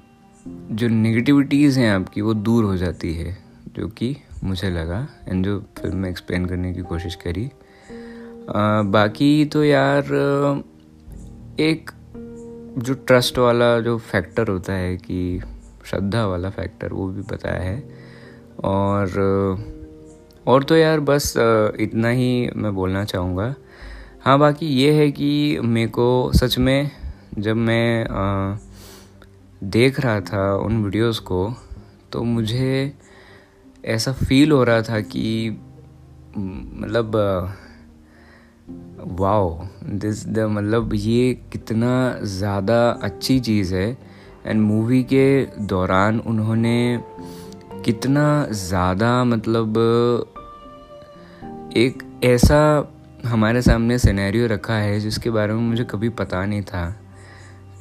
जो 0.72 0.88
नेगेटिविटीज़ 0.88 1.80
हैं 1.80 1.90
आपकी 1.92 2.22
वो 2.22 2.34
दूर 2.34 2.64
हो 2.64 2.78
जाती 2.78 3.14
है 3.14 3.38
जो 3.76 3.88
कि 3.88 4.16
मुझे 4.44 4.70
लगा 4.70 5.08
एंड 5.28 5.46
जो 5.46 5.60
फ़िल्म 5.78 5.98
में 5.98 6.10
एक्सप्लेन 6.10 6.46
करने 6.46 6.74
की 6.74 6.82
कोशिश 6.82 7.16
करी 7.16 7.50
बाकी 8.50 9.46
तो 9.46 9.64
यार 9.64 10.04
एक 11.60 11.92
जो 12.78 12.94
ट्रस्ट 12.94 13.38
वाला 13.38 13.80
जो 13.80 13.98
फैक्टर 13.98 14.48
होता 14.48 14.74
है 14.74 14.96
कि 14.98 15.42
श्रद्धा 15.86 16.26
वाला 16.26 16.50
फैक्टर 16.50 16.94
वो 16.94 17.08
भी 17.08 17.22
बताया 17.22 17.62
है। 17.62 17.84
और 18.64 19.10
और 20.48 20.64
तो 20.64 20.78
यार 20.78 21.00
बस 21.00 21.34
इतना 21.80 22.10
ही 22.10 22.50
मैं 22.56 22.74
बोलना 22.76 23.04
चाहूँगा। 23.06 23.54
हाँ 24.22 24.40
बाकी 24.40 24.66
ये 24.66 24.92
है 24.94 25.12
कि 25.12 25.60
मेरे 25.64 25.90
को 25.90 26.32
सच 26.36 26.58
में 26.58 26.92
जब 27.38 27.56
मैं 27.56 28.06
आ, 28.06 28.58
देख 29.64 30.00
रहा 30.00 30.20
था 30.22 30.56
उन 30.56 30.84
वीडियोस 30.84 31.20
को 31.20 31.54
तो 32.12 32.24
मुझे 32.24 32.94
ऐसा 33.86 34.12
फील 34.14 34.52
हो 34.52 34.64
रहा 34.64 34.82
था 34.82 35.00
कि 35.02 35.50
मतलब 36.38 37.12
वाओ 38.68 39.68
दिस 39.84 40.26
द 40.28 40.40
मतलब 40.50 40.94
ये 40.94 41.34
कितना 41.52 41.92
ज़्यादा 42.22 42.78
अच्छी 43.04 43.40
चीज़ 43.40 43.74
है। 43.76 43.90
एंड 44.46 44.62
मूवी 44.62 45.02
के 45.04 45.26
दौरान 45.68 46.20
उन्होंने 46.20 47.00
कितना 47.86 48.26
ज़्यादा 48.52 49.24
मतलब 49.24 49.78
एक 51.78 52.04
ऐसा 52.24 52.62
हमारे 53.26 53.62
सामने 53.62 53.98
सिनेरियो 54.00 54.48
रखा 54.48 54.76
है 54.76 55.00
जिसके 55.00 55.30
बारे 55.30 55.54
में 55.54 55.62
मुझे 55.62 55.84
कभी 55.84 56.10
पता 56.12 56.46
नहीं 56.46 56.62
था। 56.64 56.86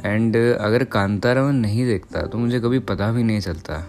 एंड 0.04 0.36
अगर 0.36 0.84
कांतारा 0.84 1.42
में 1.42 1.52
नहीं 1.52 1.86
देखता 1.86 2.22
तो 2.22 2.38
मुझे 2.38 2.60
कभी 2.60 2.78
पता 2.90 3.10
भी 3.12 3.22
नहीं 3.22 3.40
चलता। 3.40 3.80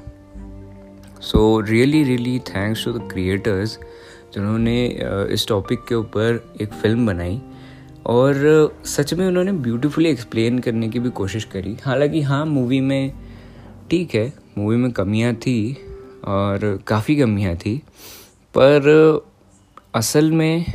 So 1.21 1.59
really 1.61 2.03
really 2.03 2.39
thanks 2.47 2.85
to 2.85 2.91
the 2.93 3.09
creators 3.11 3.77
जिन्होंने 4.33 4.85
इस 5.33 5.47
टॉपिक 5.47 5.79
के 5.89 5.95
ऊपर 5.95 6.39
एक 6.61 6.73
फ़िल्म 6.73 7.05
बनाई 7.07 7.39
और 8.05 8.35
सच 8.85 9.13
में 9.13 9.25
उन्होंने 9.27 9.51
ब्यूटीफुली 9.51 10.09
एक्सप्लेन 10.09 10.59
करने 10.59 10.89
की 10.89 10.99
भी 10.99 11.09
कोशिश 11.11 11.43
करी। 11.43 11.75
हालाँकि 11.83 12.21
हाँ 12.21 12.45
मूवी 12.45 12.79
में 12.81 13.13
ठीक 13.91 14.15
है 14.15 14.31
मूवी 14.57 14.77
में 14.77 14.91
कमियाँ 14.91 15.33
थी 15.35 15.73
और 16.25 16.79
काफ़ी 16.87 17.15
कमियाँ 17.15 17.55
थी, 17.55 17.75
पर 18.55 19.21
असल 19.95 20.31
में 20.31 20.65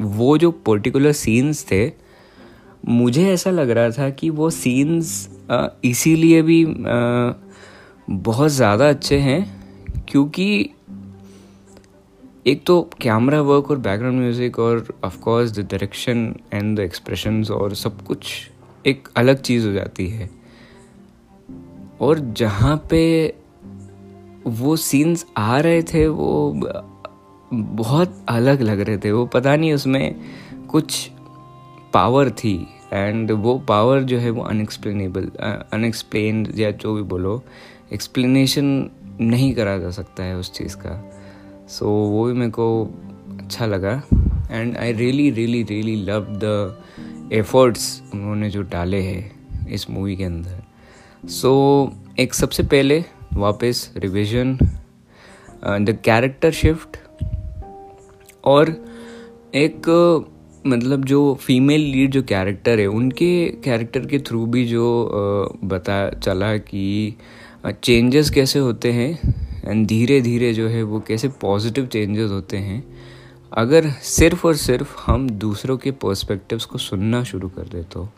वो 0.00 0.36
जो 0.38 0.50
पर्टिकुलर 0.66 1.12
सीन्स 1.12 1.64
थे, 1.70 1.90
मुझे 2.88 3.28
ऐसा 3.32 3.50
लग 3.50 3.70
रहा 3.70 3.90
था 3.90 4.08
कि 4.10 4.30
वो 4.30 4.50
सीन्स 4.50 5.28
इसीलिए 5.84 6.42
भी 6.42 6.64
बहुत 8.08 8.50
ज़्यादा 8.50 8.88
अच्छे 8.88 9.18
हैं 9.18 10.04
क्योंकि 10.08 10.70
एक 12.46 12.64
तो 12.66 12.90
कैमरा 13.00 13.40
वर्क 13.40 13.70
और 13.70 13.78
बैकग्राउंड 13.78 14.20
म्यूज़िक 14.20 14.58
और 14.58 14.98
of 15.04 15.18
course 15.20 15.50
the 15.50 15.60
direction 15.60 16.36
and 16.54 16.76
the 16.76 16.80
expressions 16.80 17.50
और 17.50 17.74
सब 17.74 18.02
कुछ 18.02 18.50
एक 18.86 19.08
अलग 19.16 19.40
चीज़ 19.42 19.66
हो 19.66 19.72
जाती 19.72 20.08
है। 20.08 20.30
और 22.00 22.18
जहाँ 22.18 22.86
पे 22.90 23.34
वो 24.46 24.76
सीन्स 24.76 25.26
आ 25.36 25.60
रहे 25.60 25.82
थे, 25.82 26.08
वो 26.08 26.52
बहुत 27.52 28.24
अलग 28.28 28.60
लग 28.60 28.80
रहे 28.80 28.98
थे। 28.98 29.12
वो 29.12 29.26
पता 29.26 29.56
नहीं 29.56 29.72
उसमें 29.72 30.20
कुछ 30.70 31.10
पावर 31.94 32.30
थी 32.30 32.68
एंड 32.92 33.30
वो 33.30 33.58
पावर 33.58 34.02
जो 34.02 34.18
है 34.18 34.30
वो 34.30 34.42
अनएक्सप्लेनेबल 34.42 35.30
अनएक्सप्लेन 35.72 36.52
या 36.56 36.70
जो 36.70 36.94
भी 36.94 37.02
बोलो 37.02 37.42
एक्सप्लेनेशन 37.92 38.90
नहीं 39.20 39.54
करा 39.54 39.78
जा 39.78 39.90
सकता 39.90 40.22
है 40.22 40.36
उस 40.36 40.52
चीज़ 40.52 40.76
का। 40.76 41.09
सो 41.70 41.84
so, 41.84 41.90
वो 42.12 42.24
भी 42.24 42.32
मेरे 42.32 42.50
को 42.50 42.84
अच्छा 43.38 43.66
लगा। 43.66 44.02
And 44.50 44.76
I 44.76 44.92
really 44.92 45.30
really 45.30 45.62
really 45.62 45.94
love 45.96 46.26
the 46.30 46.82
efforts 47.32 48.02
उन्होंने 48.14 48.50
जो 48.50 48.62
डाले 48.62 49.00
हैं 49.00 49.68
इस 49.68 49.90
मूवी 49.90 50.16
के 50.16 50.24
अंदर। 50.24 50.62
सो 51.28 51.52
so, 51.86 52.18
एक 52.20 52.34
सबसे 52.34 52.62
पहले 52.62 53.04
वापस 53.34 53.92
रिविजन 53.96 54.58
द 55.64 55.98
कैरेक्टर 56.04 56.50
शिफ्ट 56.50 56.96
और 58.44 58.70
एक 59.54 59.88
मतलब 60.66 61.04
जो 61.04 61.34
फीमेल 61.34 61.80
लीड 61.80 62.10
जो 62.10 62.22
कैरेक्टर 62.22 62.80
है 62.80 62.86
उनके 62.86 63.48
कैरेक्टर 63.64 64.06
के 64.06 64.18
थ्रू 64.18 64.46
भी 64.46 64.66
जो 64.66 64.86
uh, 65.10 65.64
बता 65.64 66.08
चला 66.10 66.56
कि 66.56 67.16
चेंजेस 67.66 68.28
uh, 68.28 68.34
कैसे 68.34 68.58
होते 68.58 68.92
हैं 68.92 69.18
एंड 69.64 69.86
धीरे 69.86 70.20
धीरे 70.20 70.52
जो 70.54 70.68
है 70.68 70.82
वो 70.82 71.00
कैसे 71.00 71.28
पॉजिटिव 71.40 71.86
चेंजेस 71.86 72.30
होते 72.30 72.56
हैं। 72.58 72.82
अगर 73.52 73.88
सिर्फ़ 73.90 74.46
और 74.46 74.56
सिर्फ़ 74.56 74.96
हम 75.06 75.28
दूसरों 75.30 75.76
के 75.76 75.90
पर्सपेक्टिव्स 75.98 76.64
को 76.64 76.78
सुनना 76.78 77.22
शुरू 77.24 77.48
कर 77.48 77.68
दे 77.68 77.82
तो। 77.82 78.08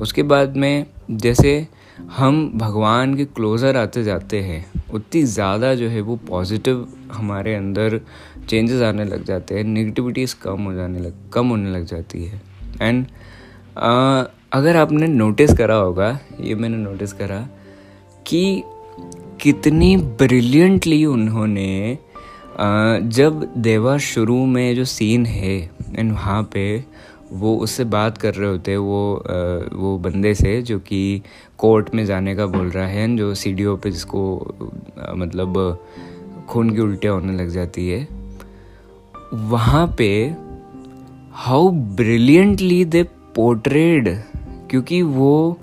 उसके 0.00 0.22
बाद 0.22 0.56
में 0.56 0.86
जैसे 1.10 1.66
हम 2.10 2.50
भगवान 2.54 3.14
के 3.14 3.24
क्लोज़र 3.26 3.76
आते 3.76 4.02
जाते 4.04 4.40
हैं, 4.40 4.64
उतनी 4.94 5.22
ज़्यादा 5.24 5.74
जो 5.74 5.88
है 5.88 6.00
वो 6.00 6.16
पॉजिटिव 6.28 6.86
हमारे 7.12 7.54
अंदर 7.54 8.00
चेंजेस 8.48 8.82
आने 8.82 9.04
लग 9.04 9.24
जाते 9.24 9.54
हैं 9.54 9.64
नेगेटिविटीज़ 9.64 10.34
कम 10.42 10.62
हो 10.62 10.72
जाने 10.74 11.00
लग, 11.00 11.14
कम 11.32 11.48
होने 11.48 11.70
लग 11.70 11.84
जाती 11.86 12.24
है। 12.24 12.40
एंड 12.80 13.06
अगर 14.52 14.76
आपने 14.76 15.06
नोटिस 15.06 15.52
करा 15.54 15.74
होगा, 15.74 16.18
ये 16.40 16.54
मैंने 16.54 16.76
नोटिस 16.76 17.12
करा 17.12 17.40
कि 18.26 18.62
कितनी 19.42 19.96
ब्रिलियंटली 19.96 21.04
उन्होंने 21.04 21.98
जब 23.02 23.54
देवा 23.58 23.98
शुरू 23.98 24.46
में 24.46 24.74
जो 24.76 24.84
सीन 24.84 25.26
है 25.26 25.70
एंड 25.94 26.12
वहाँ 26.12 26.42
पे 26.52 26.84
वो 27.32 27.56
उससे 27.56 27.84
बात 27.84 28.18
कर 28.18 28.34
रहे 28.34 28.50
होते, 28.50 28.76
वो 28.76 29.24
वो 29.72 29.98
बंदे 29.98 30.34
से 30.34 30.62
जो 30.62 30.78
कि 30.78 31.22
कोर्ट 31.58 31.94
में 31.94 32.04
जाने 32.06 32.34
का 32.36 32.46
बोल 32.46 32.70
रहा 32.70 32.86
है, 32.86 33.16
जो 33.16 33.34
सी 33.34 33.52
डी 33.52 33.64
पे 33.66 33.90
जिसको 33.90 34.54
मतलब 35.16 35.78
खून 36.48 36.70
की 36.70 36.80
उल्टियाँ 36.80 37.14
होने 37.14 37.32
लग 37.32 37.48
जाती 37.48 37.88
है, 37.88 38.08
वहाँ 39.34 39.94
पे 39.98 40.36
हाउ 41.32 41.70
ब्रिलियंटली 41.70 42.84
दे 42.84 43.02
पोर्ट्रेड 43.34 44.16
क्योंकि 44.70 45.02
वो 45.02 45.58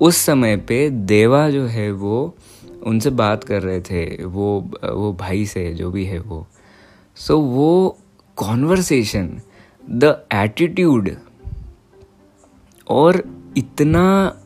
उस 0.00 0.16
समय 0.16 0.56
पे 0.56 0.90
देवा 0.90 1.50
जो 1.50 1.66
है 1.66 1.92
वो 1.92 2.34
उनसे 2.84 3.10
बात 3.12 3.44
कर 3.44 3.62
रहे 3.62 3.80
थे 3.80 4.24
वो 4.24 4.48
वो 4.84 5.12
भाई 5.20 5.44
से 5.46 5.72
जो 5.74 5.90
भी 5.90 6.04
है 6.04 6.18
वो। 6.18 6.46
सो 7.16 7.34
so, 7.34 7.40
वो 7.40 7.98
कॉन्वर्सेशन 8.36 9.28
द 9.84 10.16
एटीट्यूड 10.34 11.10
और 12.86 13.22
इतना 13.56 14.36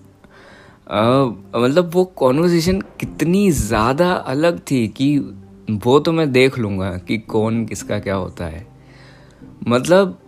मतलब 0.91 1.91
वो 1.95 2.05
कॉन्वर्सेशन 2.17 2.81
कितनी 3.01 3.51
ज़्यादा 3.51 4.13
अलग 4.13 4.61
थी 4.61 4.87
कि 4.89 5.19
वो 5.85 5.99
तो 6.01 6.13
मैं 6.13 6.31
देख 6.33 6.59
लूँगा 6.59 6.91
कि 6.99 7.19
कौन 7.29 7.65
किसका 7.67 7.99
क्या 7.99 8.15
होता 8.15 8.45
है। 8.45 8.67
मतलब 9.69 10.19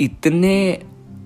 इतने 0.00 0.56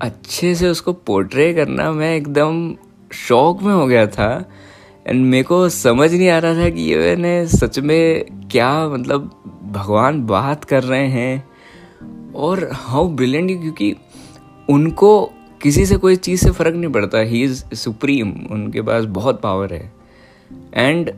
अच्छे 0.03 0.55
से 0.55 0.69
उसको 0.69 0.93
पोर्ट्रे 0.93 1.53
करना 1.55 1.91
मैं 1.93 2.15
एकदम 2.17 2.75
शौक 3.19 3.63
में 3.63 3.73
हो 3.75 3.87
गया 3.87 4.07
था। 4.09 4.29
एंड 5.07 5.27
मेरे 5.27 5.43
को 5.43 5.69
समझ 5.69 6.15
नहीं 6.15 6.29
आ 6.29 6.39
रहा 6.39 6.55
था 6.55 6.71
कि 6.71 6.81
ये 6.81 6.99
मैंने 6.99 7.47
सच 7.49 7.79
में 7.79 8.25
क्या 8.53 8.89
मतलब 8.89 9.31
भगवान 9.73 10.27
बात 10.27 10.65
कर 10.65 10.83
रहे 10.83 11.07
हैं 11.07 11.49
और 12.35 12.69
हाउ 12.73 13.09
ब्रिलियंट 13.09 13.61
क्योंकि 13.61 13.97
उनको 14.71 15.33
किसी 15.63 15.87
से 15.87 15.97
कोई 15.97 16.17
चीज़ 16.17 16.41
से 16.41 16.51
फ़र्क 16.51 16.75
नहीं 16.75 16.93
पड़ता। 16.93 17.19
ही 17.19 17.43
इज़ 17.43 17.75
सुप्रीम 17.75 18.33
उनके 18.51 18.83
पास 18.83 19.05
बहुत 19.05 19.41
पावर 19.41 19.75
है। 19.75 19.93
एंड 20.75 21.13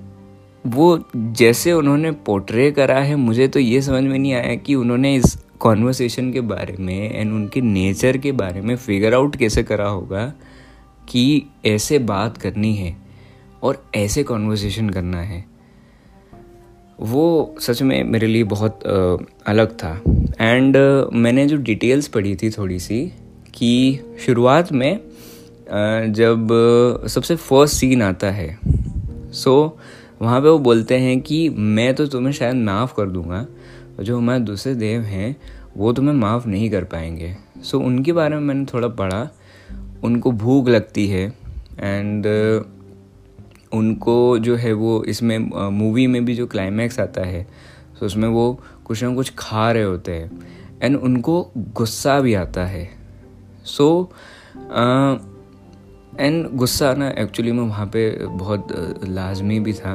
वो 0.67 1.05
जैसे 1.17 1.73
उन्होंने 1.73 2.11
पोर्ट्रे 2.11 2.71
करा 2.71 2.99
है, 2.99 3.17
मुझे 3.17 3.49
तो 3.49 3.61
ये 3.61 3.83
समझ 3.83 4.03
में 4.03 4.19
नहीं 4.19 4.35
आया 4.35 4.55
कि 4.55 4.75
उन्होंने 4.75 5.17
इस 5.17 5.37
कॉन्वर्सेशन 5.61 6.33
के 6.33 6.41
बारे 6.41 6.77
में 6.81 7.15
एंड 7.15 7.33
उनके 7.33 7.61
नेचर 7.61 8.17
के 8.17 8.33
बारे 8.33 8.61
में 8.61 8.77
फिगर 8.77 9.15
आउट 9.15 9.37
कैसे 9.37 9.63
करा 9.63 9.89
होगा 9.89 10.33
कि 11.09 11.47
ऐसे 11.67 11.99
बात 11.99 12.37
करनी 12.37 12.75
है। 12.75 13.04
और 13.65 13.85
ऐसे 13.95 14.23
कॉन्वर्जेसन 14.23 14.91
करना 14.91 15.21
है। 15.23 15.45
वो 17.01 17.55
सच 17.61 17.83
में 17.83 18.03
मेरे 18.05 18.27
लिए 18.27 18.45
बहुत 18.45 18.87
आ, 18.87 19.17
अलग 19.47 19.73
था। 19.79 20.01
एंड 20.41 20.77
मैंने 21.13 21.47
जो 21.47 21.57
डिटेल्स 21.57 22.09
पढ़ी 22.09 22.37
थी 22.37 22.51
थोड़ी 22.51 22.79
सी 22.79 23.13
कि 23.55 24.01
शुरुआत 24.21 24.73
में 24.73 25.01
जब 26.13 26.49
सबसे 27.09 27.37
फ़र्स्ट 27.37 27.77
सीन 27.77 28.03
आता 28.03 28.31
है 28.31 28.59
सो 29.33 29.79
so, 29.79 30.23
वहाँ 30.23 30.41
पे 30.41 30.49
वो 30.49 30.59
बोलते 30.59 30.99
हैं 30.99 31.21
कि 31.21 31.49
मैं 31.49 31.95
तो 31.95 32.07
तुम्हें 32.07 32.33
शायद 32.33 32.57
माफ़ 32.57 32.95
कर 32.97 33.07
दूँगा 33.07 33.47
जो 34.01 34.17
हमारे 34.19 34.41
दूसरे 34.41 34.75
देव 34.75 35.01
हैं 35.01 35.37
वो 35.77 35.93
तुम्हें 35.93 36.15
माफ़ 36.15 36.49
नहीं 36.49 36.71
कर 36.71 36.85
पाएँगे। 36.85 37.37
सो 37.63 37.79
so, 37.79 37.85
उनके 37.85 38.13
बारे 38.13 38.35
में 38.35 38.43
मैंने 38.43 38.65
थोड़ा 38.65 38.89
पढ़ा 38.89 39.29
उनको 40.03 40.33
भूख 40.33 40.69
लगती 40.69 41.07
है 41.09 41.29
एंड 41.81 42.25
उनको 43.75 44.39
जो 44.39 44.57
है 44.57 44.73
वो 44.73 45.03
इसमें 45.05 45.39
मूवी 45.71 46.07
में 46.07 46.25
भी 46.25 46.35
जो 46.35 46.47
क्लाइमैक्स 46.47 47.01
आता 47.01 47.23
है 47.23 47.47
तो 48.01 48.07
उसमें 48.07 48.29
वो 48.29 48.61
कुछ 48.85 49.03
ना 49.03 49.15
कुछ 49.15 49.33
खा 49.39 49.71
रहे 49.73 49.83
होते 49.83 50.13
हैं। 50.13 50.31
एंड 50.83 50.97
उनको 50.97 51.51
गुस्सा 51.57 52.21
भी 52.21 52.35
आता 52.35 52.65
है। 52.67 52.89
सो 53.65 54.11
एंड 56.21 56.49
गुस्सा 56.55 56.93
ना 56.95 57.09
एक्चुअली 57.19 57.53
में 57.53 57.63
वहाँ 57.63 57.87
पे 57.87 58.11
बहुत 58.27 58.69
लाजमी 59.05 59.61
भी 59.61 59.73
था 59.73 59.95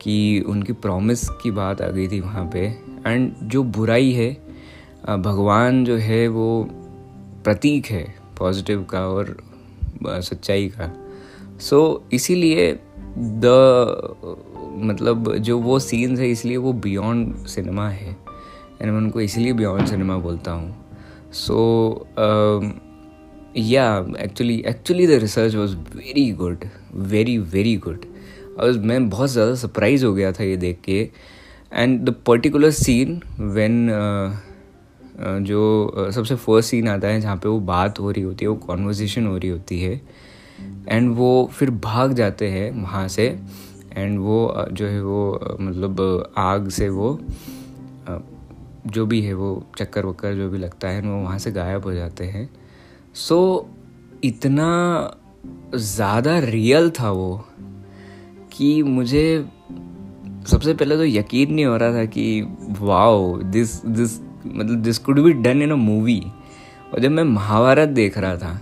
कि 0.00 0.40
उनकी 0.48 0.72
प्रॉमिस 0.72 1.28
की 1.42 1.50
बात 1.50 1.82
आ 1.82 1.88
गई 1.88 2.08
थी 2.08 2.20
वहाँ 2.20 2.48
पे। 2.52 2.66
एंड 3.06 3.32
जो 3.42 3.62
बुराई 3.62 4.12
है 4.12 4.30
भगवान 5.18 5.84
जो 5.84 5.96
है 5.96 6.26
वो 6.28 6.66
प्रतीक 7.44 7.86
है 7.86 8.04
पॉजिटिव 8.38 8.82
का 8.84 9.06
और 9.06 9.36
सच्चाई 10.04 10.68
का। 10.68 10.92
सो 11.60 12.04
so, 12.04 12.14
इसीलिए 12.14 12.72
द 13.16 14.36
मतलब 14.76 15.34
जो 15.36 15.58
वो 15.58 15.78
सीन्स 15.78 16.20
है, 16.20 16.28
इसलिए 16.30 16.56
वो 16.56 16.72
बियॉन्ड 16.74 17.46
सिनेमा 17.46 17.88
है। 17.88 18.10
एंड 18.80 18.90
मैं 18.90 18.98
उनको 18.98 19.20
इसलिए 19.20 19.52
बियॉन्ड 19.52 19.86
सिनेमा 19.88 20.16
बोलता 20.18 20.52
हूँ। 20.52 21.30
So 21.32 22.06
yeah 23.56 23.84
actually 24.20 24.62
actually 24.66 25.06
the 25.06 25.18
research 25.20 25.54
was 25.54 25.76
very 25.96 26.30
good 26.32 26.64
very 26.94 27.36
very 27.38 27.76
good 27.76 28.04
और 28.60 28.78
मैं 28.80 29.08
बहुत 29.10 29.30
ज़्यादा 29.30 29.54
सरप्राइज़ 29.54 30.04
हो 30.04 30.12
गया 30.14 30.32
था 30.32 30.44
ये 30.44 30.56
देख 30.56 30.80
के। 30.84 30.98
And 31.72 32.00
the 32.00 32.14
particular 32.26 32.70
scene 32.72 33.20
when 33.38 33.88
जो 35.42 36.10
सबसे 36.14 36.34
फ़र्स्ट 36.36 36.70
सीन 36.70 36.88
आता 36.88 37.08
है 37.08 37.20
जहाँ 37.20 37.36
पे 37.36 37.48
वो 37.48 37.58
बात 37.62 37.98
हो 38.00 38.10
रही 38.10 38.22
होती 38.22 38.44
है, 38.44 38.48
वो 38.48 38.56
कॉन्वर्जेसन 38.56 39.26
हो 39.26 39.36
रही 39.36 39.50
होती 39.50 39.80
है। 39.82 40.00
एंड 40.88 41.14
वो 41.16 41.50
फिर 41.52 41.70
भाग 41.70 42.12
जाते 42.12 42.48
हैं 42.48 42.70
वहाँ 42.82 43.06
से। 43.08 43.26
एंड 43.96 44.18
वो 44.18 44.66
जो 44.72 44.86
है 44.86 45.02
वो 45.02 45.56
मतलब 45.60 46.32
आग 46.38 46.68
से 46.68 46.88
वो 46.88 47.18
जो 48.86 49.06
भी 49.06 49.20
है 49.22 49.34
वो 49.34 49.66
चक्कर 49.78 50.06
वक्कर 50.06 50.34
जो 50.34 50.48
भी 50.50 50.58
लगता 50.58 50.88
है 50.88 51.00
वो 51.00 51.22
वहाँ 51.22 51.38
से 51.38 51.52
गायब 51.52 51.84
हो 51.84 51.92
जाते 51.94 52.24
हैं। 52.24 52.48
सो 53.14 53.68
so, 53.68 54.24
इतना 54.24 55.18
ज़्यादा 55.74 56.38
रियल 56.38 56.90
था 56.90 57.10
वो 57.10 57.44
कि 58.52 58.82
मुझे 58.82 59.46
सबसे 60.46 60.74
पहले 60.74 60.96
तो 60.96 61.04
यकीन 61.04 61.54
नहीं 61.54 61.64
हो 61.64 61.76
रहा 61.76 61.92
था 61.92 62.04
कि 62.04 62.42
वाओ 62.80 63.36
दिस 63.42 63.74
दिस 63.86 64.18
मतलब 64.46 64.82
this 64.82 64.98
could 64.98 65.20
be 65.20 65.32
done 65.32 65.62
in 65.62 65.70
a 65.70 65.74
movie 65.74 66.20
और 66.94 67.00
जब 67.00 67.10
मैं 67.10 67.24
महाभारत 67.24 67.88
देख 67.88 68.18
रहा 68.18 68.36
था 68.36 68.60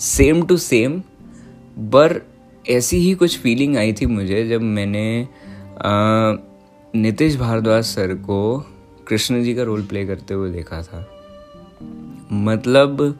सेम 0.00 0.42
टू 0.46 0.56
सेम 0.56 1.02
बर 1.78 2.20
ऐसी 2.70 2.96
ही 2.96 3.14
कुछ 3.14 3.38
फीलिंग 3.38 3.76
आई 3.76 3.92
थी 3.92 4.06
मुझे 4.06 4.48
जब 4.48 4.62
मैंने 4.62 5.28
नितिश 6.94 7.36
भारद्वाज 7.36 7.84
सर 7.84 8.14
को 8.14 8.64
कृष्ण 9.08 9.42
जी 9.42 9.54
का 9.54 9.62
रोल 9.62 9.82
प्ले 9.82 10.04
करते 10.06 10.34
हुए 10.34 10.50
देखा 10.50 10.82
था। 10.82 11.06
मतलब 12.32 13.18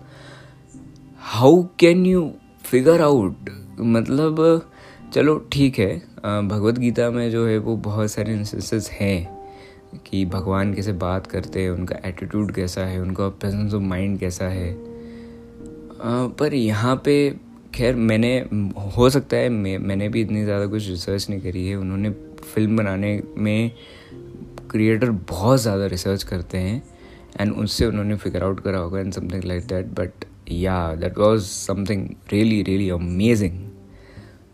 how 1.19 1.63
can 1.79 2.07
you 2.07 2.31
figure 2.65 3.01
out 3.01 3.51
मतलब 3.81 4.63
चलो 5.15 5.37
ठीक 5.53 5.79
है 5.79 5.97
भगवत 6.49 6.79
गीता 6.79 7.11
में 7.11 7.31
जो 7.31 7.47
है 7.47 7.59
वो 7.59 7.77
बहुत 7.77 8.11
सारे 8.11 8.33
इंस्टेंसेस 8.33 8.91
हैं 8.91 9.43
कि 10.07 10.25
भगवान 10.25 10.75
कैसे 10.75 10.93
बात 10.93 11.27
करते 11.27 11.63
हैं, 11.63 11.71
उनका 11.71 11.97
एटीट्यूड 12.05 12.53
कैसा 12.55 12.81
है, 12.81 13.01
उनका 13.01 13.29
प्रेजेंस 13.29 13.75
ऑफ़ 13.75 13.83
माइंड 13.83 14.19
कैसा 14.19 14.45
है। 14.45 14.75
पर 16.29 16.55
यहाँ 16.55 17.03
पे 17.05 17.35
खैर, 17.75 17.95
मैंने, 17.97 18.37
हो 18.97 19.09
सकता 19.11 19.37
है 19.37 19.49
मैं, 19.49 19.77
मैंने 19.79 20.09
भी 20.09 20.21
इतनी 20.21 20.45
ज़्यादा 20.45 20.67
कुछ 20.67 20.89
रिसर्च 20.89 21.29
नहीं 21.31 21.41
करी 21.41 21.67
है। 21.67 21.77
उन्होंने 21.77 22.11
फ़िल्म 22.45 22.77
बनाने 22.77 23.21
में 23.39 23.71
क्रिएटर 24.71 25.11
बहुत 25.11 25.61
ज़्यादा 25.61 25.87
रिसर्च 25.87 26.23
करते 26.23 26.59
हैं 26.59 26.83
एंड 27.41 27.53
उससे 27.55 27.87
उन्होंने 27.87 28.17
फिगर 28.17 28.43
आउट 28.45 28.61
करा 28.61 28.79
होगा 28.79 29.01
and 29.01 29.13
something 29.13 29.45
like 29.45 29.67
that 29.67 29.87
but 29.99 30.25
yeah 30.51 30.95
that 30.95 31.19
was 31.19 31.41
something 31.43 32.07
really 32.33 32.63
really 32.63 32.89
amazing 32.91 33.59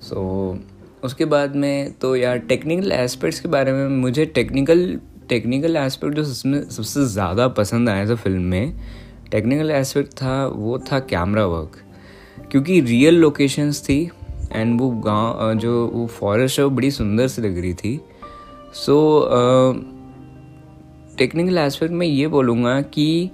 so 0.03 0.59
उसके 1.05 1.25
बाद 1.25 1.57
में 1.57 1.93
तो 1.93 2.15
यार 2.17 2.39
टेक्निकल 2.49 2.93
एस्पेक्ट्स 2.93 3.41
के 3.41 3.49
बारे 3.49 3.73
में 3.73 3.89
मुझे 3.89 4.27
टेक्निकल 4.27 4.99
टेक्निकल 5.29 5.77
एस्पेक्ट 5.77 6.15
जो 6.15 6.23
उसमें 6.23 6.63
सबसे 6.63 7.05
ज़्यादा 7.07 7.49
पसंद 7.59 7.89
आया 7.89 8.09
था 8.09 8.15
फ़िल्म 8.15 8.43
में 8.43 8.73
टेक्निकल 9.31 9.71
एस्पेक्ट 9.71 10.13
था, 10.13 10.47
वो 10.47 10.79
था 10.93 10.99
कैमरा 11.01 11.45
वर्क 11.47 11.77
क्योंकि 12.53 12.81
रियल 12.81 13.15
लोकेशंस 13.15 13.83
थी 13.83 14.11
एंड 14.53 14.81
वो 14.81 14.91
गाँव 15.07 15.55
जो 15.55 15.87
वो 15.87 16.07
फॉरेस्ट 16.07 16.59
है, 16.59 16.65
वो 16.65 16.71
बड़ी 16.71 16.91
सुंदर 16.91 17.29
सी 17.29 17.43
लग 17.43 17.59
रही 17.61 17.75
थी। 17.75 18.01
सो 18.75 18.99
टेक्निकल 21.19 21.59
एस्पेक्ट 21.59 21.95
में 21.95 22.07
ये 22.07 22.27
बोलूँगा 22.29 22.81
कि 22.81 23.31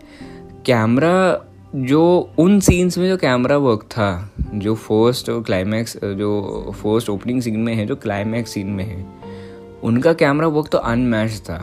कैमरा 0.67 1.45
जो, 1.75 2.31
उन 2.39 2.59
सीन्स 2.61 2.99
में 2.99 3.09
जो 3.09 3.17
कैमरा 3.17 3.57
वर्क 3.57 3.83
था, 3.91 4.31
जो 4.55 4.75
फ़र्स्ट 4.75 5.31
क्लाइमैक्स 5.47 5.97
जो 5.97 6.73
फ़र्स्ट 6.75 7.11
ओपनिंग 7.11 7.41
सीन 7.43 7.59
में 7.61 7.75
है, 7.75 7.87
जो 7.87 7.97
क्लाइमैक्स 7.97 8.51
सीन 8.51 8.67
में 8.67 8.85
है, 8.85 9.07
उनका 9.83 10.13
कैमरा 10.13 10.47
वर्क 10.49 10.69
तो 10.69 10.79
अनमैच 10.79 11.41
था। 11.41 11.59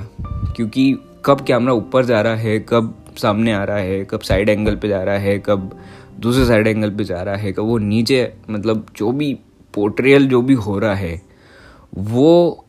क्योंकि 0.56 0.98
कब 1.26 1.42
कैमरा 1.42 1.74
ऊपर 1.74 2.06
जा 2.06 2.22
रहा 2.22 2.36
है, 2.36 2.60
कब 2.70 2.96
सामने 3.18 3.54
आ 3.54 3.64
रहा 3.64 3.78
है, 3.78 4.04
कब 4.06 4.20
साइड 4.20 4.50
एंगल 4.50 4.76
पे 4.76 4.88
जा 4.88 5.04
रहा 5.04 5.18
है, 5.18 5.38
कब 5.40 5.80
दूसरे 6.22 6.46
साइड 6.46 6.68
एंगल 6.68 6.90
पे 6.90 7.04
जा 7.04 7.22
रहा 7.22 7.36
है 7.36 7.52
कब 7.52 7.64
वो 7.64 7.78
नीचे 7.78 8.34
मतलब 8.50 8.86
जो 8.96 9.12
भी 9.12 9.34
पोर्ट्रियल 9.74 10.28
जो 10.28 10.42
भी 10.42 10.54
हो 10.54 10.80
रहा 10.80 10.96
है 10.96 11.22
वो 11.96 12.66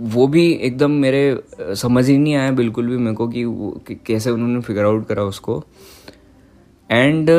वो 0.00 0.26
भी 0.26 0.52
एकदम 0.52 0.90
मेरे 0.90 1.40
समझ 1.60 2.08
ही 2.08 2.18
नहीं 2.18 2.34
आया 2.34 2.50
बिल्कुल 2.50 2.86
भी 2.86 2.96
मेरे 2.96 3.16
को 3.16 3.28
कि 3.28 3.44
वो 3.44 3.70
कि 3.86 3.94
कैसे 3.94 4.30
उन्होंने 4.30 4.60
फिगर 4.60 4.84
आउट 4.84 5.06
करा 5.06 5.22
उसको। 5.22 5.64
And 6.90 7.30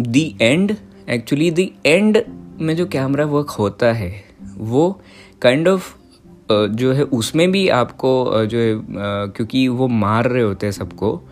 the 0.00 0.36
end 0.40 0.76
actually 1.08 1.50
the 1.50 1.72
end 1.86 2.22
में 2.60 2.76
जो 2.76 2.86
कैमरा 2.86 3.24
वर्क 3.24 3.50
होता 3.50 3.92
है 3.92 4.24
वो 4.56 5.00
काइंड 5.42 5.60
kind 5.60 5.74
ऑफ़ 5.74 5.94
of, 5.94 6.74
जो 6.76 6.92
है 6.92 7.02
उसमें 7.02 7.52
भी 7.52 7.68
आपको 7.68 8.32
जो 8.46 8.58
है 8.58 8.82
क्योंकि 9.28 9.68
वो 9.68 9.88
मार 9.88 10.28
रहे 10.28 10.42
होते 10.42 10.66
हैं 10.66 10.72
सबको 10.72 11.22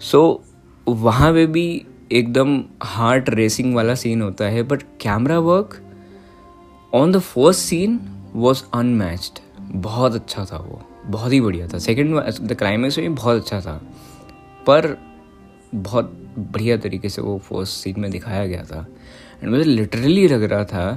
सो 0.00 0.42
so, 0.44 0.94
वहाँ 0.94 1.32
पे 1.32 1.46
भी 1.46 1.86
एकदम 2.12 2.62
हार्ट 2.82 3.28
रेसिंग 3.30 3.74
वाला 3.74 3.94
सीन 3.94 4.22
होता 4.22 4.44
है 4.44 4.62
but 4.62 4.82
camera 5.00 5.38
work 5.38 5.74
on 6.94 7.12
the 7.12 7.18
first 7.18 7.60
scene 7.60 8.00
was 8.34 8.62
unmatched 8.74 9.38
बहुत 9.60 10.14
अच्छा 10.14 10.44
था 10.44 10.56
वो, 10.56 10.80
बहुत 11.06 11.32
ही 11.32 11.40
बढ़िया 11.40 11.66
था। 11.66 11.78
सेकेंड 11.78 12.16
द 12.42 12.54
क्लाइमैक्स 12.58 12.98
में 12.98 13.14
बहुत 13.14 13.36
अच्छा 13.36 13.60
था। 13.60 13.80
पर 14.66 14.96
बहुत 15.74 16.12
बढ़िया 16.38 16.76
तरीके 16.76 17.08
से 17.08 17.22
वो 17.22 17.38
फ़र्स्ट 17.38 17.72
सीन 17.72 18.00
में 18.00 18.10
दिखाया 18.10 18.46
गया 18.46 18.62
था। 18.62 18.86
एंड 19.42 19.50
मुझे 19.50 19.64
लिटरली 19.64 20.28
लग 20.28 20.42
रहा 20.42 20.64
था 20.64 20.92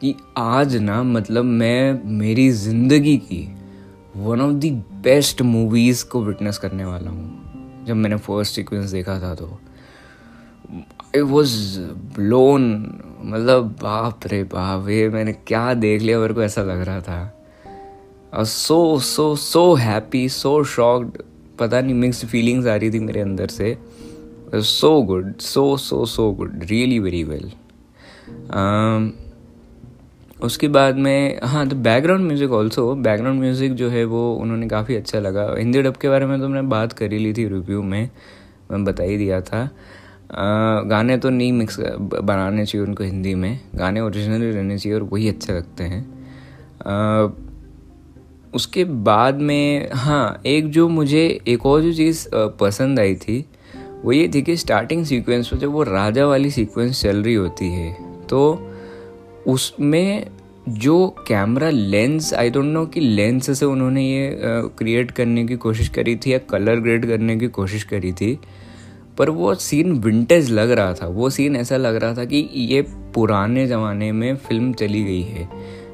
कि 0.00 0.14
आज 0.38 0.76
ना 0.76 1.02
मतलब 1.02 1.44
मैं, 1.44 2.00
मेरी 2.04 2.50
ज़िंदगी 2.50 3.16
की 3.16 3.56
one 4.16 4.40
of 4.40 4.52
the 4.52 4.72
best 5.02 5.42
movies 5.42 6.04
को 6.04 6.22
विटनेस 6.22 6.58
करने 6.58 6.84
वाला 6.84 7.10
हूँ। 7.10 7.84
जब 7.86 7.96
मैंने 7.96 8.16
फ़र्स्ट 8.16 8.54
सीक्वेंस 8.54 8.90
देखा 8.90 9.20
था 9.20 9.34
तो। 9.34 9.58
आई 11.16 11.20
वॉज़ 11.22 11.54
ब्लोन 12.14 12.62
मतलब 13.22 13.64
बाप 13.82 14.26
रे 14.26 14.42
बाप, 14.44 14.88
ये 14.88 15.08
मैंने 15.08 15.32
क्या 15.46 15.72
देख 15.74 16.02
लिया, 16.02 16.18
मेरे 16.18 16.34
को 16.34 16.42
ऐसा 16.42 16.62
लग 16.62 16.80
रहा 16.80 17.00
था। 17.00 18.44
सो 18.44 18.98
so 19.00 19.34
so 19.36 19.74
happy 19.74 20.28
so 20.28 20.62
shocked 20.64 21.22
पता 21.58 21.80
नहीं 21.80 21.94
मिक्स 21.94 22.24
फीलिंग्स 22.24 22.66
आ 22.66 22.76
रही 22.76 22.90
थी 22.90 22.98
मेरे 23.00 23.20
अंदर 23.20 23.48
से। 23.48 23.76
So 24.54 25.00
good 25.02 25.38
so 25.40 25.76
so 25.76 26.04
so 26.06 26.30
good 26.32 26.64
really 26.64 26.98
very 26.98 27.22
well 27.24 27.50
उसके 30.42 30.68
बाद 30.68 30.96
में 30.96 31.40
हाँ 31.42 31.68
तो 31.68 31.76
background 31.78 32.26
music 32.26 32.52
also 32.52 32.94
background 32.96 33.40
music 33.40 33.72
जो 33.74 33.88
है 33.90 34.04
वो 34.04 34.34
उन्होंने 34.34 34.68
काफ़ी 34.68 34.96
अच्छा 34.96 35.20
लगा। 35.20 35.46
हिंदी 35.58 35.82
डब 35.82 35.96
के 35.96 36.08
बारे 36.08 36.26
में 36.26 36.38
तो 36.40 36.48
मैंने 36.48 36.68
बात 36.68 36.92
कर 36.92 37.10
ली 37.10 37.32
थी 37.34 37.48
रिव्यू 37.48 37.82
में। 37.82 38.10
मैं 38.70 38.84
बता 38.84 39.02
ही 39.02 39.16
दिया 39.16 39.40
था। 39.40 39.68
गाने 40.88 41.16
तो 41.18 41.30
नहीं 41.30 41.52
मिक्स 41.52 41.78
बनाने 42.00 42.66
चाहिए 42.66 42.86
उनको 42.86 43.04
हिंदी 43.04 43.34
में। 43.34 43.60
गाने 43.74 44.00
ओरिजिनली 44.00 44.50
रहने 44.50 44.78
चाहिए 44.78 44.98
और 44.98 45.04
वही 45.04 45.28
अच्छे 45.28 45.52
लगते 45.52 45.84
हैं। 45.84 46.06
आ, 46.86 47.28
उसके 48.54 48.84
बाद 48.84 49.40
में 49.40 49.88
हाँ 49.92 50.42
एक 50.46 50.70
जो 50.70 50.88
मुझे 50.88 51.40
एक 51.48 51.66
और 51.66 51.82
जो 51.82 51.92
चीज़ 51.92 52.28
पसंद 52.34 53.00
आई 53.00 53.14
थी 53.14 53.44
वो 54.04 54.12
ये 54.12 54.30
थी 54.34 54.42
कि 54.42 54.56
स्टार्टिंग 54.56 55.04
सीक्वेंस 55.04 55.50
में 55.52 55.60
जब 55.60 55.70
वो 55.70 55.82
राजा 55.82 56.26
वाली 56.26 56.50
सीक्वेंस 56.50 57.02
चल 57.02 57.22
रही 57.22 57.34
होती 57.34 57.66
है 57.66 57.92
तो 58.26 58.70
उसमें 59.46 60.26
जो 60.68 61.08
camera 61.28 61.70
lens 61.70 62.34
I 62.34 62.50
don't 62.50 62.64
know 62.64 62.86
कि 62.86 63.00
लेंस 63.00 63.58
से 63.58 63.66
उन्होंने 63.66 64.04
ये 64.04 64.40
क्रिएट 64.78 65.10
करने 65.10 65.44
की 65.44 65.56
कोशिश 65.56 65.88
करी 65.88 66.16
थी 66.16 66.32
या 66.32 66.38
कलर 66.38 66.80
ग्रेड 66.80 67.06
करने 67.06 67.36
की 67.36 67.48
कोशिश 67.48 67.84
करी 67.84 68.12
थी 68.12 68.38
पर 69.18 69.30
वो 69.30 69.54
सीन 69.54 69.92
विंटेज 70.00 70.50
लग 70.50 70.70
रहा 70.70 70.94
था। 70.94 71.06
वो 71.06 71.30
सीन 71.30 71.56
ऐसा 71.56 71.76
लग 71.76 71.96
रहा 71.96 72.14
था 72.14 72.24
कि 72.24 72.48
ये 72.54 72.82
पुराने 73.14 73.66
ज़माने 73.66 74.10
में 74.12 74.34
फ़िल्म 74.38 74.72
चली 74.72 75.02
गई 75.04 75.22
है। 75.22 75.48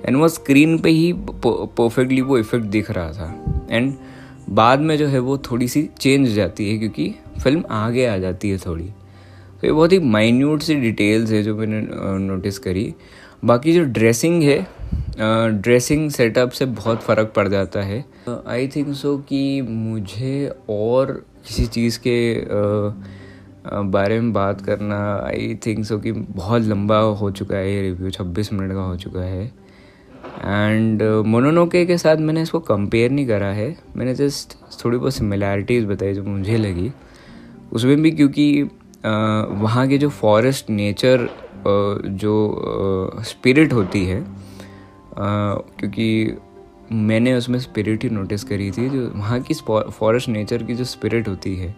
एंड 0.04 0.16
वो 0.16 0.28
स्क्रीन 0.28 0.78
पे 0.78 0.90
ही 0.90 1.12
परफेक्टली 1.46 2.20
वो 2.20 2.38
इफ़ेक्ट 2.38 2.66
दिख 2.66 2.90
रहा 2.90 3.12
था। 3.12 3.66
एंड 3.70 3.92
बाद 4.50 4.80
में 4.80 4.96
जो 4.98 5.06
है 5.06 5.18
वो 5.18 5.38
थोड़ी 5.50 5.68
सी 5.68 5.88
चेंज 6.00 6.28
जाती 6.28 6.70
है 6.70 6.78
क्योंकि 6.78 7.14
फ़िल्म 7.42 7.64
आगे 7.70 8.06
आ 8.06 8.16
जाती 8.18 8.50
है 8.50 8.58
थोड़ी। 8.58 8.84
तो 8.84 9.66
ये 9.66 9.72
बहुत 9.72 9.92
ही 9.92 9.98
माइन्यूट 9.98 10.62
सी 10.62 10.74
डिटेल्स 10.74 11.30
है 11.30 11.42
जो 11.42 11.54
मैंने 11.56 11.80
नोटिस 12.26 12.58
करी। 12.58 12.92
बाकी 13.44 13.72
जो 13.72 13.84
ड्रेसिंग 13.84 14.42
है 14.42 14.66
ड्रेसिंग 15.52 16.10
सेटअप 16.10 16.50
से 16.50 16.66
बहुत 16.66 17.02
फ़र्क 17.02 17.32
पड़ 17.36 17.46
जाता 17.48 17.82
है। 17.82 18.04
आई 18.46 18.68
थिंक 18.68 18.92
सो 18.94 19.16
कि 19.28 19.60
मुझे 19.62 20.50
और 20.70 21.22
किसी 21.48 21.66
चीज़ 21.66 21.98
के 21.98 22.18
बारे 23.90 24.20
में 24.20 24.32
बात 24.32 24.60
करना 24.60 24.96
आई 25.26 25.54
थिंक 25.66 25.84
सो 25.84 25.98
कि 25.98 26.12
बहुत 26.12 26.62
लंबा 26.62 26.98
हो 26.98 27.30
चुका 27.30 27.56
है 27.56 27.72
ये 27.72 27.80
रिव्यू 27.82 28.10
छब्बीस 28.10 28.52
मिनट 28.52 28.72
का 28.72 28.80
हो 28.80 28.96
चुका 28.96 29.20
है। 29.20 29.44
एंड 30.38 31.02
मोनोनोके 31.26 31.84
के 31.86 31.98
साथ 31.98 32.16
मैंने 32.16 32.42
इसको 32.42 32.60
कंपेयर 32.60 33.10
नहीं 33.10 33.26
करा 33.26 33.46
है। 33.52 33.68
मैंने 33.96 34.14
जस्ट 34.14 34.56
थोड़ी 34.84 34.98
बहुत 34.98 35.14
सिमिलैरिटीज़ 35.14 35.86
बताई 35.86 36.14
जो 36.14 36.22
मुझे 36.24 36.56
लगी। 36.56 36.90
उसमें 37.72 38.02
भी 38.02 38.10
क्योंकि 38.10 38.62
वहाँ 39.04 39.86
के 39.88 39.98
जो 39.98 40.08
फॉरेस्ट 40.10 40.70
नेचर 40.70 41.28
जो 41.66 43.22
स्पिरिट 43.26 43.72
होती 43.72 44.04
है 44.06 44.24
क्योंकि 45.18 46.36
मैंने 46.92 47.34
उसमें 47.34 47.58
स्पिरिट 47.60 48.04
ही 48.04 48.10
नोटिस 48.10 48.44
करी 48.44 48.70
थी, 48.70 48.88
जो 48.90 49.08
वहाँ 49.08 49.40
की 49.42 49.54
फॉरेस्ट 49.54 50.28
नेचर 50.28 50.62
की 50.62 50.74
जो 50.74 50.84
स्पिरिट 50.86 51.28
होती 51.28 51.54
है, 51.56 51.74